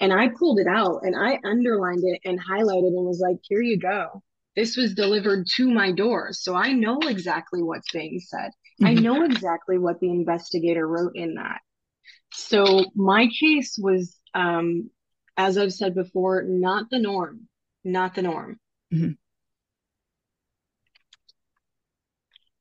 [0.00, 3.60] And I pulled it out and I underlined it and highlighted and was like, here
[3.60, 4.22] you go.
[4.56, 6.32] This was delivered to my door.
[6.32, 8.50] So I know exactly what's being said.
[8.80, 8.86] Mm-hmm.
[8.86, 11.60] I know exactly what the investigator wrote in that.
[12.32, 14.90] So my case was, um,
[15.36, 17.48] as I've said before, not the norm,
[17.84, 18.58] not the norm.
[18.92, 19.12] Mm-hmm.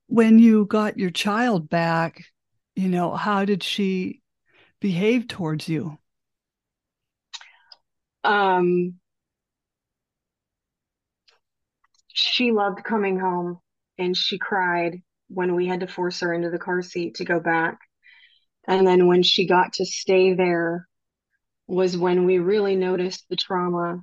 [0.08, 2.24] When you got your child back,
[2.76, 4.22] you know, how did she
[4.80, 5.98] behave towards you?
[8.24, 8.96] Um,
[12.08, 13.60] she loved coming home
[13.98, 17.40] and she cried when we had to force her into the car seat to go
[17.40, 17.78] back.
[18.68, 20.88] And then when she got to stay there
[21.68, 24.02] was when we really noticed the trauma.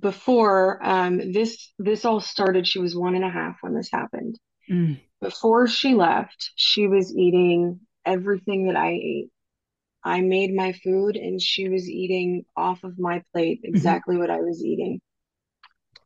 [0.00, 2.68] Before um, this, this all started.
[2.68, 4.38] She was one and a half when this happened.
[4.70, 5.00] Mm.
[5.20, 9.30] Before she left, she was eating everything that I ate.
[10.08, 13.74] I made my food and she was eating off of my plate mm-hmm.
[13.74, 14.22] exactly mm-hmm.
[14.22, 15.00] what I was eating.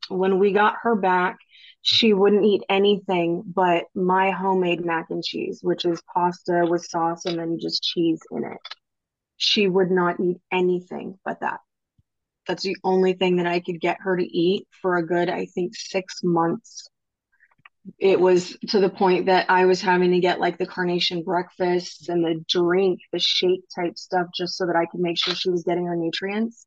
[0.08, 1.38] When we got her back,
[1.82, 7.24] she wouldn't eat anything but my homemade mac and cheese, which is pasta with sauce
[7.24, 8.58] and then just cheese in it.
[9.36, 11.60] She would not eat anything but that.
[12.46, 15.46] That's the only thing that I could get her to eat for a good, I
[15.46, 16.88] think, six months
[17.98, 22.08] it was to the point that I was having to get like the carnation breakfasts
[22.08, 25.50] and the drink, the shake type stuff, just so that I could make sure she
[25.50, 26.66] was getting her nutrients.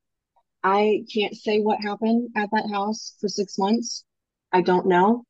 [0.63, 4.04] I can't say what happened at that house for six months.
[4.51, 5.23] I don't know.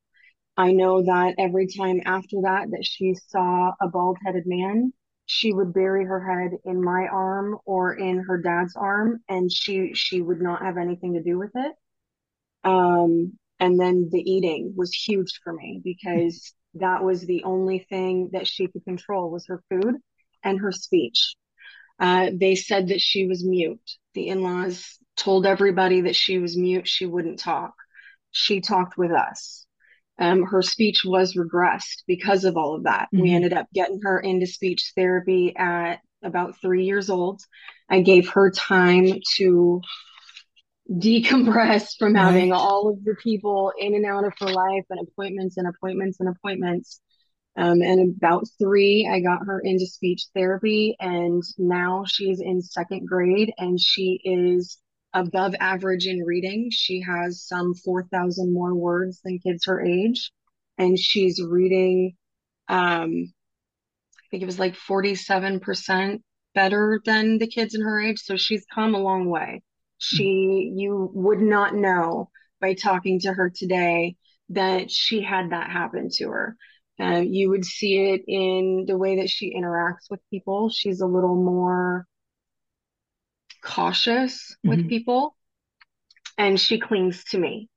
[0.56, 4.92] I know that every time after that that she saw a bald headed man,
[5.26, 9.92] she would bury her head in my arm or in her dad's arm, and she
[9.94, 11.72] she would not have anything to do with it.
[12.64, 18.30] Um, and then the eating was huge for me because that was the only thing
[18.32, 19.96] that she could control was her food
[20.44, 21.34] and her speech.
[21.98, 23.80] Uh, they said that she was mute.
[24.14, 26.86] The in-laws told everybody that she was mute.
[26.86, 27.72] She wouldn't talk.
[28.30, 29.66] She talked with us.
[30.18, 33.08] Um, her speech was regressed because of all of that.
[33.14, 33.22] Mm-hmm.
[33.22, 37.40] We ended up getting her into speech therapy at about three years old.
[37.88, 39.80] I gave her time to
[40.90, 42.56] decompress from having right.
[42.56, 46.28] all of the people in and out of her life and appointments and appointments and
[46.28, 47.00] appointments.
[47.58, 53.06] Um, and about three, I got her into speech therapy, and now she's in second
[53.06, 54.78] grade and she is
[55.14, 56.70] above average in reading.
[56.70, 60.30] She has some 4,000 more words than kids her age,
[60.76, 62.14] and she's reading,
[62.68, 63.32] um,
[64.18, 66.20] I think it was like 47%
[66.54, 68.18] better than the kids in her age.
[68.18, 69.62] So she's come a long way.
[69.98, 72.30] She, you would not know
[72.60, 74.16] by talking to her today
[74.50, 76.56] that she had that happen to her.
[76.98, 80.70] Uh, you would see it in the way that she interacts with people.
[80.70, 82.06] She's a little more
[83.62, 84.88] cautious with Mhm.
[84.88, 85.36] people,
[86.38, 87.68] and she clings to me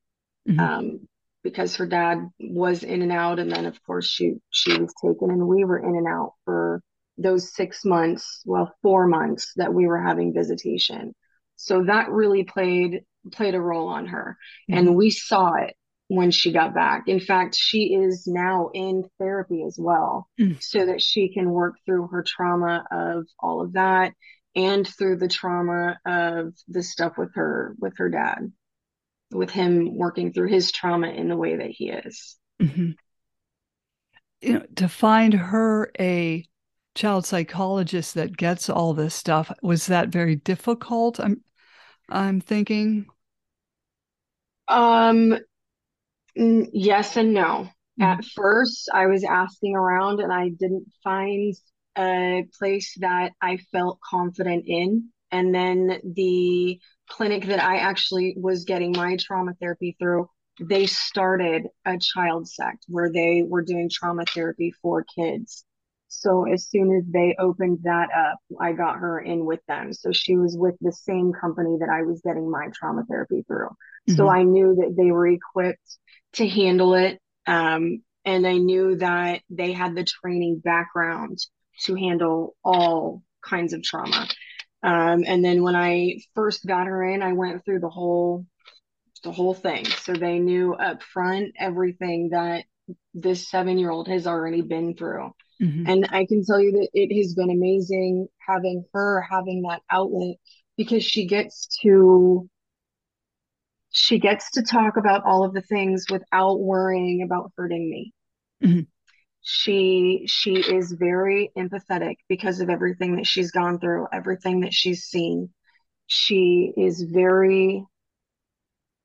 [0.45, 0.69] Mhm.
[0.69, 1.08] um,
[1.43, 5.32] because her dad was in and out, and then of course she she was taken,
[5.32, 6.82] and we were in and out for
[7.17, 11.13] those six months, well, four months that we were having visitation.
[11.62, 14.38] So that really played played a role on her,
[14.69, 14.95] and Mhm.
[14.95, 15.76] we saw it
[16.08, 17.10] when she got back.
[17.10, 20.56] In fact, she is now in therapy as well, Mm.
[20.63, 24.13] so that she can work through her trauma of all of that
[24.56, 28.52] and through the trauma of the stuff with her with her dad
[29.32, 32.38] with him working through his trauma in the way that he is.
[32.62, 32.95] Mhm.
[34.41, 36.48] You know, to find her a
[36.95, 41.19] child psychologist that gets all this stuff, was that very difficult?
[41.19, 41.43] I'm
[42.10, 43.08] I'm thinking.
[44.67, 45.38] Um,
[46.36, 47.69] yes and no.
[48.00, 48.04] Mhm.
[48.06, 51.54] At first, I was asking around and I didn't find
[51.98, 55.10] a place that I felt confident in.
[55.32, 61.67] And then the clinic that I actually was getting my trauma therapy through, they started
[61.86, 65.65] a child sect where they were doing trauma therapy for kids.
[66.10, 69.93] So as soon as they opened that up, I got her in with them.
[69.93, 73.69] So she was with the same company that I was getting my trauma therapy through.
[74.10, 74.34] So Mhm.
[74.39, 75.98] I knew that they were equipped
[76.34, 77.22] to handle it.
[77.48, 81.39] Um, and I knew that they had the training background
[81.84, 84.28] to handle all kinds of trauma.
[84.84, 88.45] Um, and then when I first got her in, I went through the whole
[89.24, 89.86] the whole thing.
[89.86, 92.65] So they knew up front everything that
[93.13, 95.32] this seven year old has already been through.
[95.62, 95.84] Mhm.
[95.88, 100.38] And I can tell you that it has been amazing having her having that outlet
[100.78, 102.50] because she gets to
[103.91, 108.13] she gets to talk about all of the things without worrying about hurting me.
[108.63, 108.88] Mhm.
[109.41, 115.04] She she is very empathetic because of everything that she's gone through, everything that she's
[115.04, 115.54] seen.
[116.08, 117.86] She is very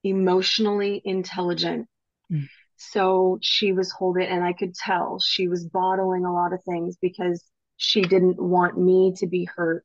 [0.05, 1.88] emotionally intelligent.
[2.31, 2.49] Mm.
[2.77, 6.97] So she was holding, and I could tell she was bottling a lot of things
[7.01, 7.45] because
[7.77, 9.85] she didn't want me to be hurt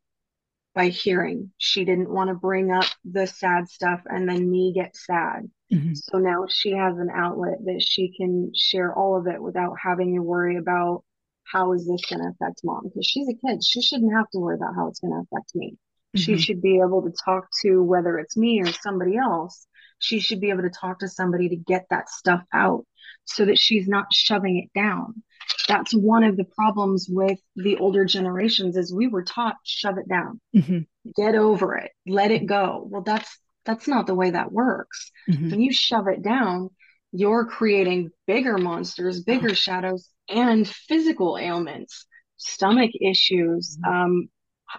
[0.74, 1.52] by hearing.
[1.58, 5.50] She didn't want to bring up the sad stuff and then me get sad.
[5.72, 5.96] Mhm.
[5.96, 10.16] So now she has an outlet that she can share all of it without having
[10.16, 11.04] to worry about
[11.44, 12.84] how is this going to affect mom?
[12.86, 13.64] Because she's a kid.
[13.64, 15.78] She shouldn't have to worry about how it's going to affect me.
[16.16, 16.40] She Mhm.
[16.40, 19.68] should be able to talk to whether it's me or somebody else.
[20.00, 22.86] She should be able to talk to somebody to get that stuff out
[23.26, 25.24] so that she's not shoving it down.
[25.68, 30.08] That's one of the problems with the older generations is we were taught shove it
[30.08, 30.88] down, Mhm.
[31.16, 32.88] get over it, let it go.
[32.90, 35.12] Well, that's that's not the way that works.
[35.30, 35.52] Mhm.
[35.52, 36.70] When you shove it down,
[37.12, 44.30] you're creating bigger monsters, bigger shadows, and physical ailments, stomach issues, um,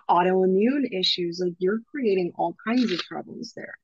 [0.08, 1.40] autoimmune issues.
[1.42, 3.74] Like you're creating all kinds of problems there.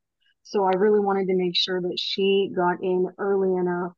[0.42, 3.92] So I really wanted to make sure that she got in early enough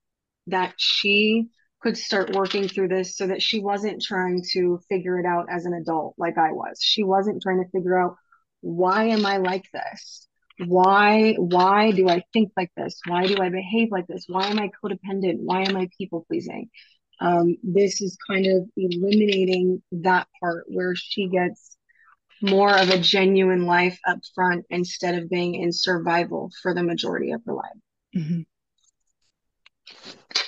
[0.47, 1.49] that she
[1.81, 5.65] could start working through this so that she wasn't trying to figure it out as
[5.65, 6.79] an adult like I was.
[6.83, 8.17] She wasn't trying to figure out
[8.61, 10.27] why am I like this?
[10.67, 12.99] Why why do I think like this?
[13.07, 14.25] Why do I behave like this?
[14.27, 15.37] Why am I codependent?
[15.39, 16.69] Why am I people pleasing?
[17.21, 21.77] Um, this is kind of eliminating that part where she gets
[22.43, 27.33] more of a genuine life up front instead of being in survival for the majority
[27.33, 27.79] of her life.
[28.15, 28.47] Mhm.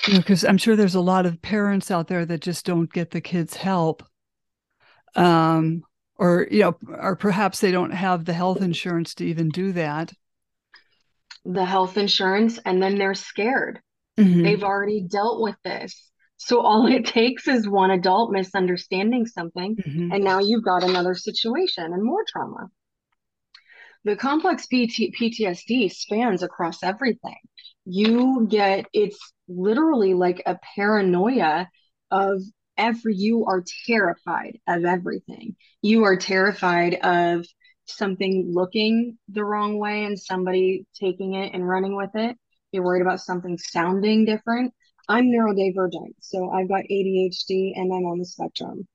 [0.07, 2.93] You know, because I'm sure there's a lot of parents out there that just don't
[2.93, 4.03] get the kids help.
[5.17, 5.83] Um,
[6.17, 10.13] or you know, or perhaps they don't have the health insurance to even do that.
[11.45, 13.81] The health insurance, and then they're scared.
[14.19, 14.43] Mhm.
[14.45, 16.10] They've already dealt with this.
[16.43, 20.15] So all it takes is one adult misunderstanding something, Mhm.
[20.15, 22.71] and now you've got another situation and more trauma.
[24.05, 27.37] The complex PT- PTSD spans across everything.
[27.85, 29.19] You get, it's
[29.49, 31.69] literally like a paranoia
[32.11, 32.43] of
[32.79, 35.57] every, you are terrified of everything.
[35.83, 37.45] You are terrified of
[37.85, 42.39] something looking the wrong way and somebody taking it and running with it.
[42.73, 44.73] You're worried about something sounding different.
[45.11, 48.87] I'm neurodivergent, so I've got ADHD and I'm on the spectrum.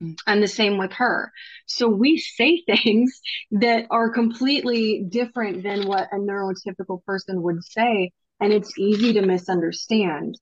[0.00, 0.16] Mm.
[0.24, 1.32] And the same with her.
[1.66, 3.20] So we say things
[3.50, 8.12] that are completely different than what a neurotypical person would say.
[8.40, 10.38] And it's easy to misunderstand.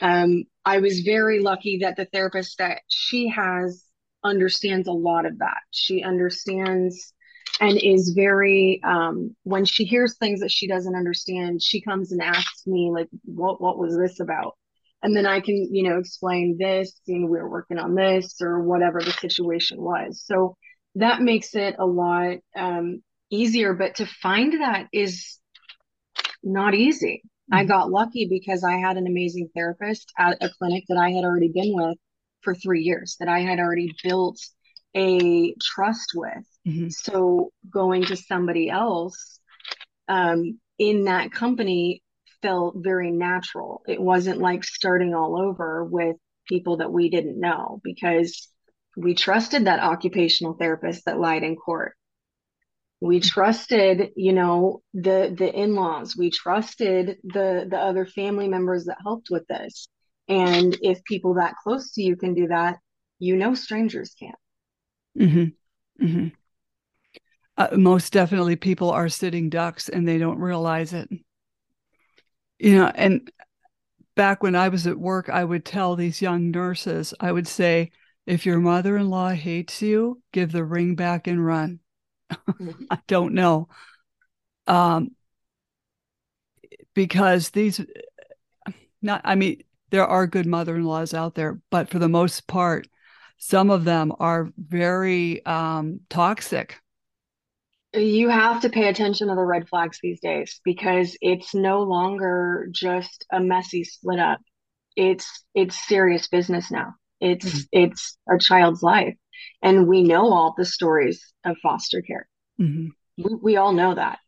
[0.00, 3.84] Um, I was very lucky that the therapist that she has
[4.24, 5.60] understands a lot of that.
[5.72, 7.12] She understands
[7.60, 12.22] and is very um, when she hears things that she doesn't understand, she comes and
[12.22, 14.56] asks me like, "What what was this about?"
[15.02, 18.60] And then I can you know explain this, and we are working on this or
[18.62, 20.22] whatever the situation was.
[20.24, 20.56] So
[20.96, 23.74] that makes it a lot um, easier.
[23.74, 25.38] But to find that is
[26.42, 27.22] not easy.
[27.24, 27.58] Mm-hmm.
[27.58, 31.24] I got lucky because I had an amazing therapist at a clinic that I had
[31.24, 31.98] already been with
[32.42, 34.38] for three years, that I had already built
[34.96, 36.44] a trust with.
[36.66, 36.88] Mm-hmm.
[36.88, 39.40] So going to somebody else
[40.08, 42.02] um, in that company
[42.42, 43.82] felt very natural.
[43.86, 46.16] It wasn't like starting all over with
[46.48, 48.48] people that we didn't know because
[48.96, 51.94] we trusted that occupational therapist that lied in court.
[53.00, 56.16] We trusted, you know, the the in-laws.
[56.16, 59.88] We trusted the the other family members that helped with this.
[60.28, 62.78] And if people that close to you can do that,
[63.18, 64.34] you know strangers can't.
[65.18, 66.04] Mm-hmm.
[66.04, 66.28] Mm-hmm.
[67.56, 71.08] Uh, most definitely, people are sitting ducks and they don't realize it.
[72.60, 73.30] You know, and
[74.16, 77.90] back when I was at work, I would tell these young nurses, I would say,
[78.26, 81.80] if your mother in law hates you, give the ring back and run.
[82.30, 82.84] Mm-hmm.
[82.90, 83.68] I don't know.
[84.66, 85.12] Um,
[86.92, 87.80] because these,
[89.00, 92.46] not, I mean, there are good mother in laws out there, but for the most
[92.46, 92.88] part,
[93.38, 96.78] some of them are very um, toxic.
[97.92, 102.68] You have to pay attention to the red flags these days because it's no longer
[102.70, 104.40] just a messy split up.
[104.96, 106.94] It's it's serious business now.
[107.20, 107.84] It's mm-hmm.
[107.84, 109.16] it's a child's life,
[109.62, 112.28] and we know all the stories of foster care.
[112.60, 112.88] Mm-hmm.
[113.18, 114.18] We, we all know that.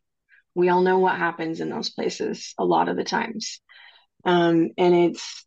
[0.55, 3.61] We all know what happens in those places a lot of the times,
[4.25, 5.45] um, and it's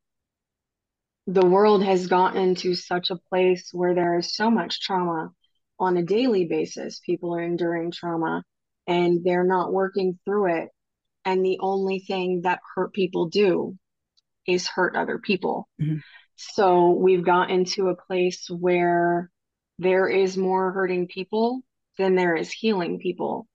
[1.27, 5.33] the world has gotten to such a place where there is so much trauma
[5.79, 7.01] on a daily basis.
[7.01, 8.43] People are enduring trauma
[8.87, 10.69] and they're not working through it.
[11.25, 13.77] And the only thing that hurt people do
[14.47, 15.69] is hurt other people.
[15.81, 15.97] Mm-hmm.
[16.37, 19.31] So we've gotten to a place where
[19.79, 21.63] there is more hurting people
[21.99, 23.47] than there is healing people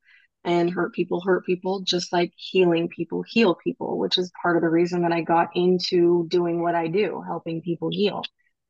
[0.43, 4.63] and hurt people hurt people just like healing people heal people which is part of
[4.63, 8.23] the reason that i got into doing what i do helping people heal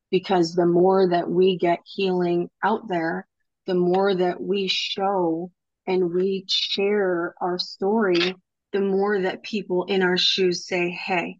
[0.09, 3.25] because the more that we get healing out there
[3.71, 5.49] the more that we show
[5.87, 8.35] and we share our story
[8.73, 11.37] the more that people in our shoes say hey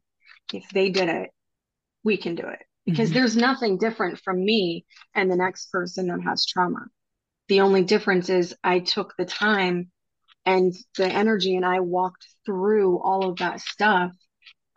[0.53, 1.29] if they did it
[2.05, 3.19] we can do it because mm-hmm.
[3.19, 6.86] there's nothing different from me and the next person that has trauma
[7.49, 9.91] the only difference is i took the time
[10.45, 14.11] and the energy and I walked through all of that stuff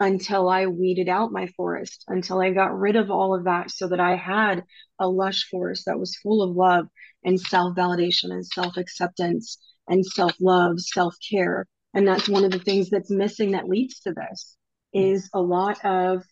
[0.01, 3.89] until I weeded out my forest, until I got rid of all of that so
[3.89, 4.65] that I had
[4.99, 6.87] a lush forest that was full of love
[7.25, 11.67] and self validation and self acceptance and self love, self care.
[11.95, 14.57] And that's one of the things that's missing that leads to this
[14.93, 16.25] is a lot of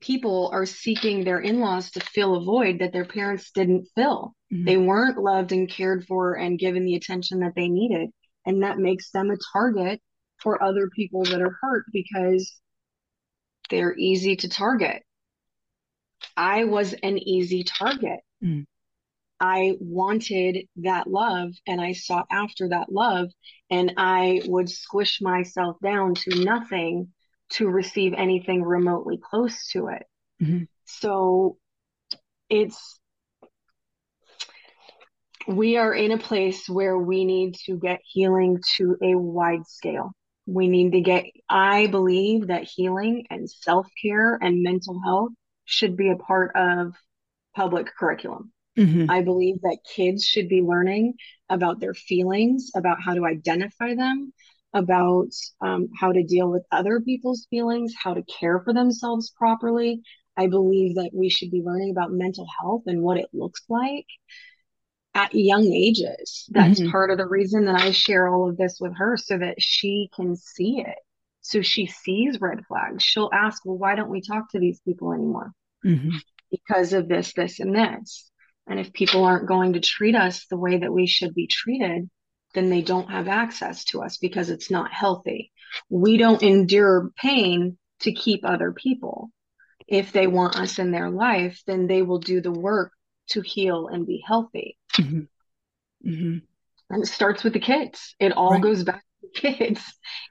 [0.00, 4.34] people are seeking their in-laws to fill a void that their parents didn't fill.
[4.52, 4.64] Mm-hmm.
[4.64, 8.10] They weren't loved and cared for and given the attention that they needed
[8.46, 10.00] and that makes them a target
[10.42, 12.54] for other people that are hurt because
[13.70, 15.02] they're easy to target.
[16.36, 18.20] I was an easy target.
[18.42, 18.66] Mm.
[19.40, 23.28] I wanted that love and I sought after that love,
[23.70, 27.08] and I would squish myself down to nothing
[27.54, 30.04] to receive anything remotely close to it.
[30.40, 30.64] Mm-hmm.
[30.84, 31.56] So
[32.48, 33.00] it's
[35.48, 40.12] we are in a place where we need to get healing to a wide scale.
[40.46, 45.32] We need to get, I believe that healing and self care and mental health
[45.64, 46.94] should be a part of
[47.54, 48.52] public curriculum.
[48.78, 49.10] Mm-hmm.
[49.10, 51.14] I believe that kids should be learning
[51.48, 54.32] about their feelings, about how to identify them,
[54.72, 55.28] about
[55.60, 60.00] um, how to deal with other people's feelings, how to care for themselves properly.
[60.36, 64.06] I believe that we should be learning about mental health and what it looks like
[65.14, 66.46] at young ages.
[66.50, 66.90] That's mm-hmm.
[66.90, 70.10] part of the reason that I share all of this with her so that she
[70.14, 70.96] can see it.
[71.42, 73.02] So she sees red flags.
[73.02, 75.52] She'll ask, well, why don't we talk to these people anymore?
[75.84, 76.16] Mm-hmm.
[76.50, 78.30] Because of this, this, and this.
[78.66, 82.08] And if people aren't going to treat us the way that we should be treated,
[82.54, 85.50] then they don't have access to us because it's not healthy.
[85.88, 89.30] We don't endure pain to keep other people.
[89.88, 92.92] If they want us in their life, then they will do the work
[93.30, 94.76] to heal and be healthy.
[94.98, 96.08] Mm-hmm.
[96.08, 96.38] Mm-hmm.
[96.90, 98.14] And it starts with the kids.
[98.20, 98.62] It all right.
[98.62, 99.82] goes back to kids.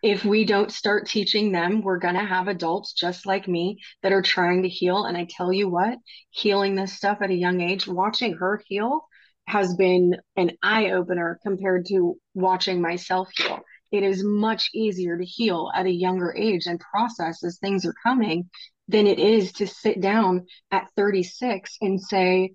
[0.04, 4.12] If we don't start teaching them, we're going to have adults just like me that
[4.12, 5.06] are trying to heal.
[5.06, 5.98] And I tell you what,
[6.30, 9.02] healing this stuff at a young age, watching her heal
[9.48, 13.60] has been an eye opener compared to watching myself heal.
[13.92, 17.96] It is much easier to heal at a younger age and process as things are
[18.04, 18.50] coming
[18.88, 22.54] than it is to sit down at 36 and say,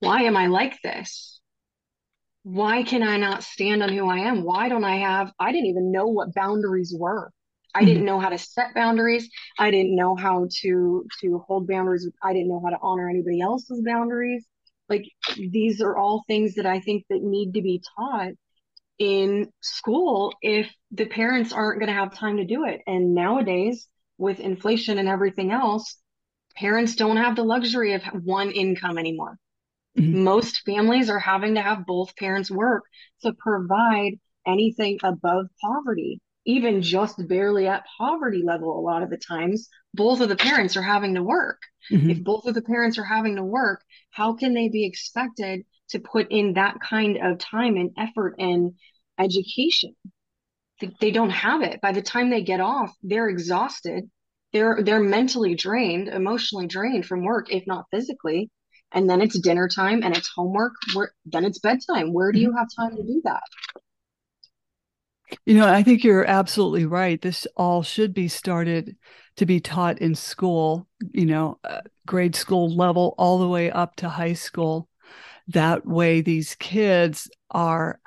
[0.00, 1.40] Why am I like this?
[2.42, 4.44] Why can I not stand on who I am?
[4.44, 5.32] Why don't I have?
[5.38, 7.30] I didn't even know what boundaries were.
[7.74, 8.06] I didn't mm-hmm.
[8.06, 9.28] know how to set boundaries.
[9.58, 12.08] I didn't know how to to hold boundaries.
[12.22, 14.46] I didn't know how to honor anybody else's boundaries
[14.88, 15.04] like
[15.36, 18.32] these are all things that i think that need to be taught
[18.98, 23.88] in school if the parents aren't going to have time to do it and nowadays
[24.18, 25.96] with inflation and everything else
[26.56, 29.36] parents don't have the luxury of one income anymore
[29.96, 30.22] mm-hmm.
[30.22, 32.84] most families are having to have both parents work
[33.22, 39.18] to provide anything above poverty even just barely at poverty level a lot of the
[39.18, 41.60] times both of the parents are having to work.
[41.90, 42.10] Mm-hmm.
[42.10, 46.00] if both of the parents are having to work how can they be expected to
[46.00, 48.72] put in that kind of time and effort and
[49.20, 49.94] education?
[51.00, 51.80] They don't have it.
[51.80, 54.10] By the time they get off they're exhausted.
[54.52, 58.50] They're they're mentally drained emotionally drained from work if not physically
[58.92, 62.48] and then it's dinner time and it's homework where then it's bedtime where do you
[62.48, 62.58] mm-hmm.
[62.58, 63.42] have time to do that
[65.44, 67.20] you know, I think you're absolutely right.
[67.20, 68.96] This all should be started
[69.36, 73.96] to be taught in school, you know, uh, grade school level all the way up
[73.96, 74.88] to high school.
[75.48, 78.00] That way, these kids are,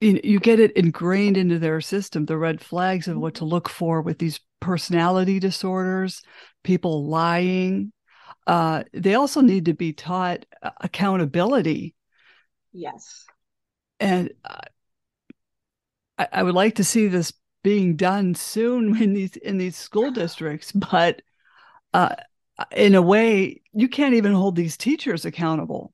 [0.00, 3.68] you, you get it ingrained into their system, the red flags of what to look
[3.68, 6.22] for with these personality disorders,
[6.64, 7.92] people lying.
[8.46, 11.94] Uh, they also need to be taught uh, accountability.
[12.72, 13.24] Yes.
[13.98, 14.60] And uh,
[16.18, 17.32] I, I would like to see this
[17.64, 21.22] being done soon in these in these school districts, but
[21.92, 22.14] uh,
[22.70, 25.92] in a way, you can't even hold these teachers accountable.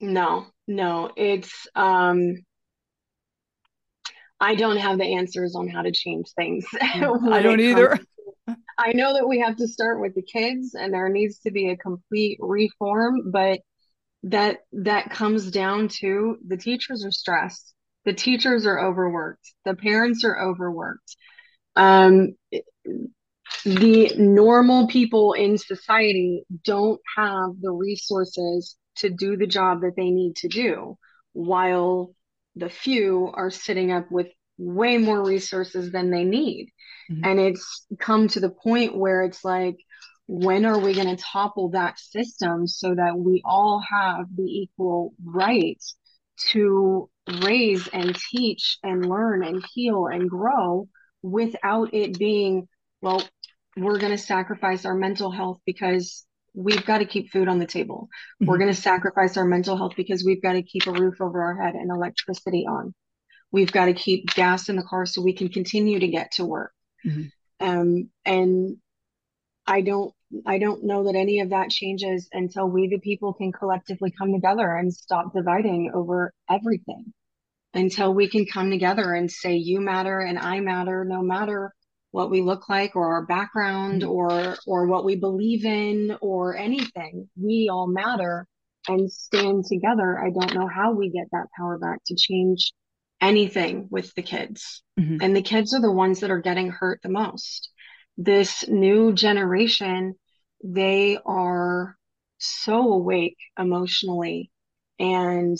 [0.00, 2.44] No, no, it's um,
[4.38, 6.66] I don't have the answers on how to change things.
[6.80, 7.98] I don't either.
[8.78, 11.70] I know that we have to start with the kids, and there needs to be
[11.70, 13.60] a complete reform, but
[14.24, 17.74] that that comes down to the teachers are stressed
[18.04, 21.16] the teachers are overworked the parents are overworked.
[21.76, 22.36] Um,
[23.64, 30.10] the normal people in society don't have the resources to do the job that they
[30.10, 30.96] need to do
[31.32, 32.14] while
[32.54, 34.28] the few are sitting up with
[34.58, 36.70] way more resources than they need
[37.10, 37.24] mm-hmm.
[37.24, 39.76] and it's come to the point where it's like
[40.26, 45.14] when are we going to topple that system so that we all have the equal
[45.24, 45.96] rights
[46.36, 47.08] to
[47.42, 50.88] raise and teach and learn and heal and grow
[51.22, 52.68] without it being,
[53.00, 53.22] well,
[53.76, 57.66] we're going to sacrifice our mental health because we've got to keep food on the
[57.66, 58.08] table.
[58.40, 58.50] Mm-hmm.
[58.50, 61.40] We're going to sacrifice our mental health because we've got to keep a roof over
[61.42, 62.94] our head and electricity on.
[63.52, 66.44] We've got to keep gas in the car so we can continue to get to
[66.44, 66.72] work.
[67.06, 67.66] Mm-hmm.
[67.66, 68.76] Um, and
[69.66, 70.12] I don't
[70.44, 74.32] I don't know that any of that changes until we, the people, can collectively come
[74.32, 77.12] together and stop dividing over everything.
[77.74, 81.72] Until we can come together and say, you matter and I matter, no matter
[82.16, 84.10] what we look like or our background mm-hmm.
[84.10, 88.46] or or what we believe in or anything we all matter
[88.88, 92.72] and stand together i don't know how we get that power back to change
[93.20, 94.82] anything with the kids.
[94.98, 95.18] Mm-hmm.
[95.20, 97.70] and the kids are the ones that are getting hurt the most.
[98.16, 100.14] This new generation,
[100.64, 101.96] they are
[102.38, 104.50] so awake emotionally
[104.98, 105.58] and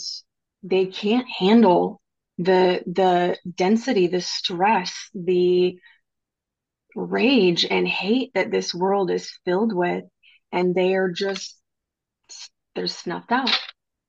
[0.63, 2.01] they can't handle
[2.39, 5.77] the the density the stress the
[6.95, 10.03] rage and hate that this world is filled with.
[10.51, 11.55] And they are just
[12.75, 13.55] they're snuffed out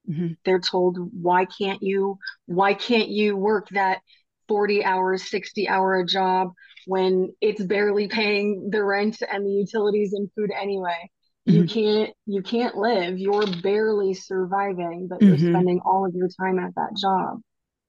[0.09, 0.29] mm-hmm.
[0.45, 4.01] they're told why can't you why can't you work that
[4.49, 6.53] 40 hours 60 hour a job
[6.87, 11.11] when it's barely paying the rent and the utilities and food anyway
[11.49, 11.59] mm-hmm.
[11.59, 15.29] you can't you can't live you're barely surviving but mm-hmm.
[15.29, 17.41] you're spending all of your time at that job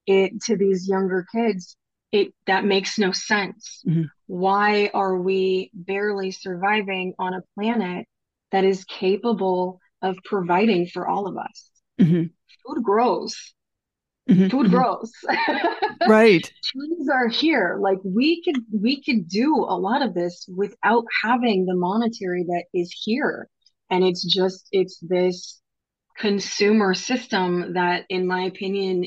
[0.06, 1.76] it to these younger kids
[2.12, 4.04] it that makes no sense mm-hmm.
[4.28, 8.06] why are we barely surviving on a planet
[8.52, 11.70] that is capable of providing for all of us
[12.00, 12.24] mm-hmm.
[12.66, 13.54] food grows
[14.30, 14.48] mm-hmm.
[14.48, 14.76] food mm-hmm.
[14.76, 15.12] grows.
[16.08, 16.52] right.
[16.64, 17.78] Trees are here.
[17.82, 22.66] Like we could we could do a lot of this without having the monetary that
[22.74, 23.48] is here.
[23.90, 25.60] And it's just it's this
[26.18, 29.06] consumer system that in my opinion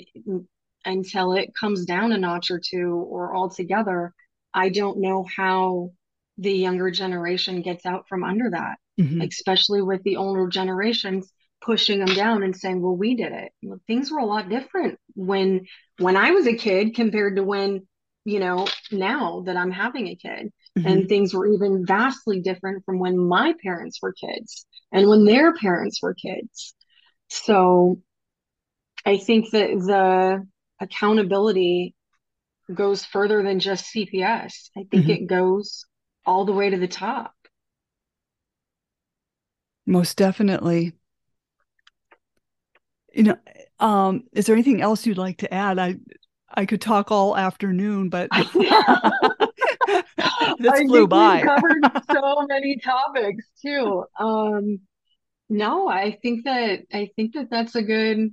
[0.85, 4.13] until it comes down a notch or two or altogether,
[4.53, 5.91] I don't know how
[6.39, 9.21] the younger generation gets out from under that, mm-hmm.
[9.21, 11.33] especially with the older generations
[11.65, 14.99] pushing them down and saying, "Well, we did it." Well, things were a lot different
[15.15, 15.67] when
[15.99, 17.87] when I was a kid compared to when
[18.25, 20.87] you know now that I'm having a kid, mm-hmm.
[20.87, 25.55] and things were even vastly different from when my parents were kids and when their
[25.55, 26.75] parents were kids.
[27.29, 28.01] So,
[29.07, 30.47] I think that the
[30.81, 31.95] accountability
[32.73, 34.71] goes further than just CPS.
[34.77, 35.11] I think mm-hmm.
[35.11, 35.87] it goes
[36.25, 37.35] all the way to the top.
[39.87, 40.93] Most definitely.
[43.15, 43.37] You know,
[43.81, 45.79] um, is there anything else you'd like to add?
[45.79, 45.97] I
[46.55, 48.31] I could talk all afternoon, but
[50.59, 51.37] this flew by.
[51.37, 54.05] We covered so many topics too.
[54.19, 54.81] Um,
[55.49, 58.33] no, I think that I think that that's a good.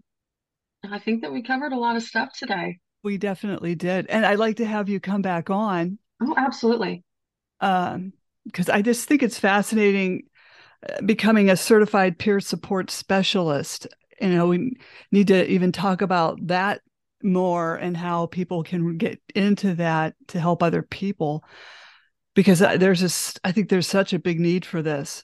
[0.89, 2.79] I think that we covered a lot of stuff today.
[3.03, 5.99] We definitely did, and I'd like to have you come back on.
[6.21, 7.03] Oh, absolutely
[7.61, 8.13] um,
[8.45, 10.23] because I just think it's fascinating
[10.87, 13.87] uh, becoming a certified peer support specialist.
[14.21, 14.77] You know, we
[15.11, 16.81] need to even talk about that
[17.23, 21.43] more and how people can get into that to help other people.
[22.35, 25.23] Because uh, there's this i think there's such a big need for this.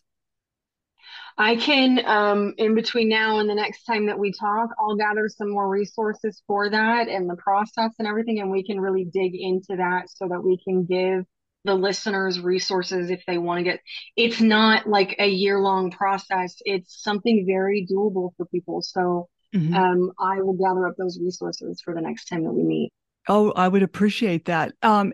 [1.38, 5.30] I can um, in between now and the next time that we talk i'll gather
[5.30, 9.34] some more resources for that and the process and everything and we can really dig
[9.36, 11.26] into that so that we can give
[11.66, 13.80] the listeners resources if they want to get
[14.16, 19.74] it's not like a year long process it's something very doable for people so mm-hmm.
[19.74, 22.92] um, i will gather up those resources for the next time that we meet.
[23.28, 24.74] Oh i would appreciate that.
[24.82, 25.14] Um,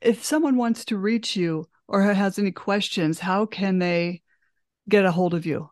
[0.00, 4.22] if someone wants to reach you or has any questions how can they
[4.88, 5.70] get a hold of you?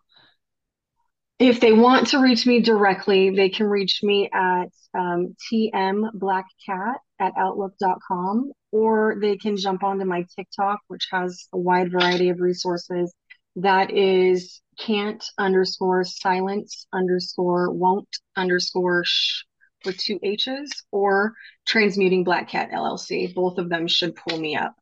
[1.39, 7.33] If they want to reach me directly, they can reach me at um, tmblackcat at
[7.37, 13.15] outlook.com, or they can jump onto my TikTok, which has a wide variety of resources.
[13.57, 19.45] That is can't underscore silence underscore won't underscore sh
[19.87, 21.33] with two H's or
[21.67, 23.35] transmuting black cat LLC.
[23.35, 24.75] Both of them should pull me up.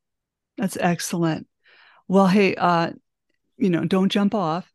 [0.56, 1.46] That's excellent.
[2.08, 2.90] Well, hey, uh,
[3.58, 4.68] you know, don't jump off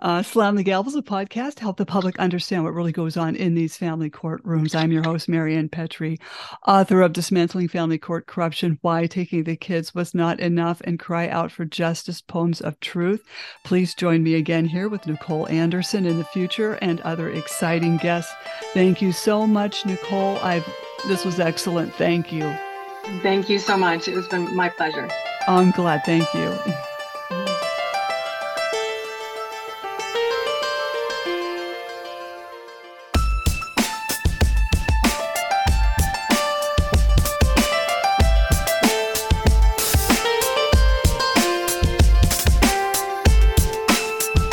[0.00, 3.36] uh, Slam the Gavels, a podcast, to help the public understand what really goes on
[3.36, 4.74] in these family courtrooms.
[4.74, 6.18] I'm your host, Marianne Petrie,
[6.66, 11.28] author of Dismantling Family Court Corruption, Why Taking the Kids Was Not Enough, and Cry
[11.28, 13.24] Out for Justice, Poems of Truth.
[13.64, 18.32] Please join me again here with Nicole Anderson in the future and other exciting guests.
[18.72, 20.36] Thank you so much, Nicole.
[20.38, 20.66] I've
[21.08, 21.94] this was excellent.
[21.94, 22.54] Thank you.
[23.22, 24.06] Thank you so much.
[24.08, 25.08] It has been my pleasure.
[25.46, 26.04] I'm glad.
[26.04, 26.58] Thank you.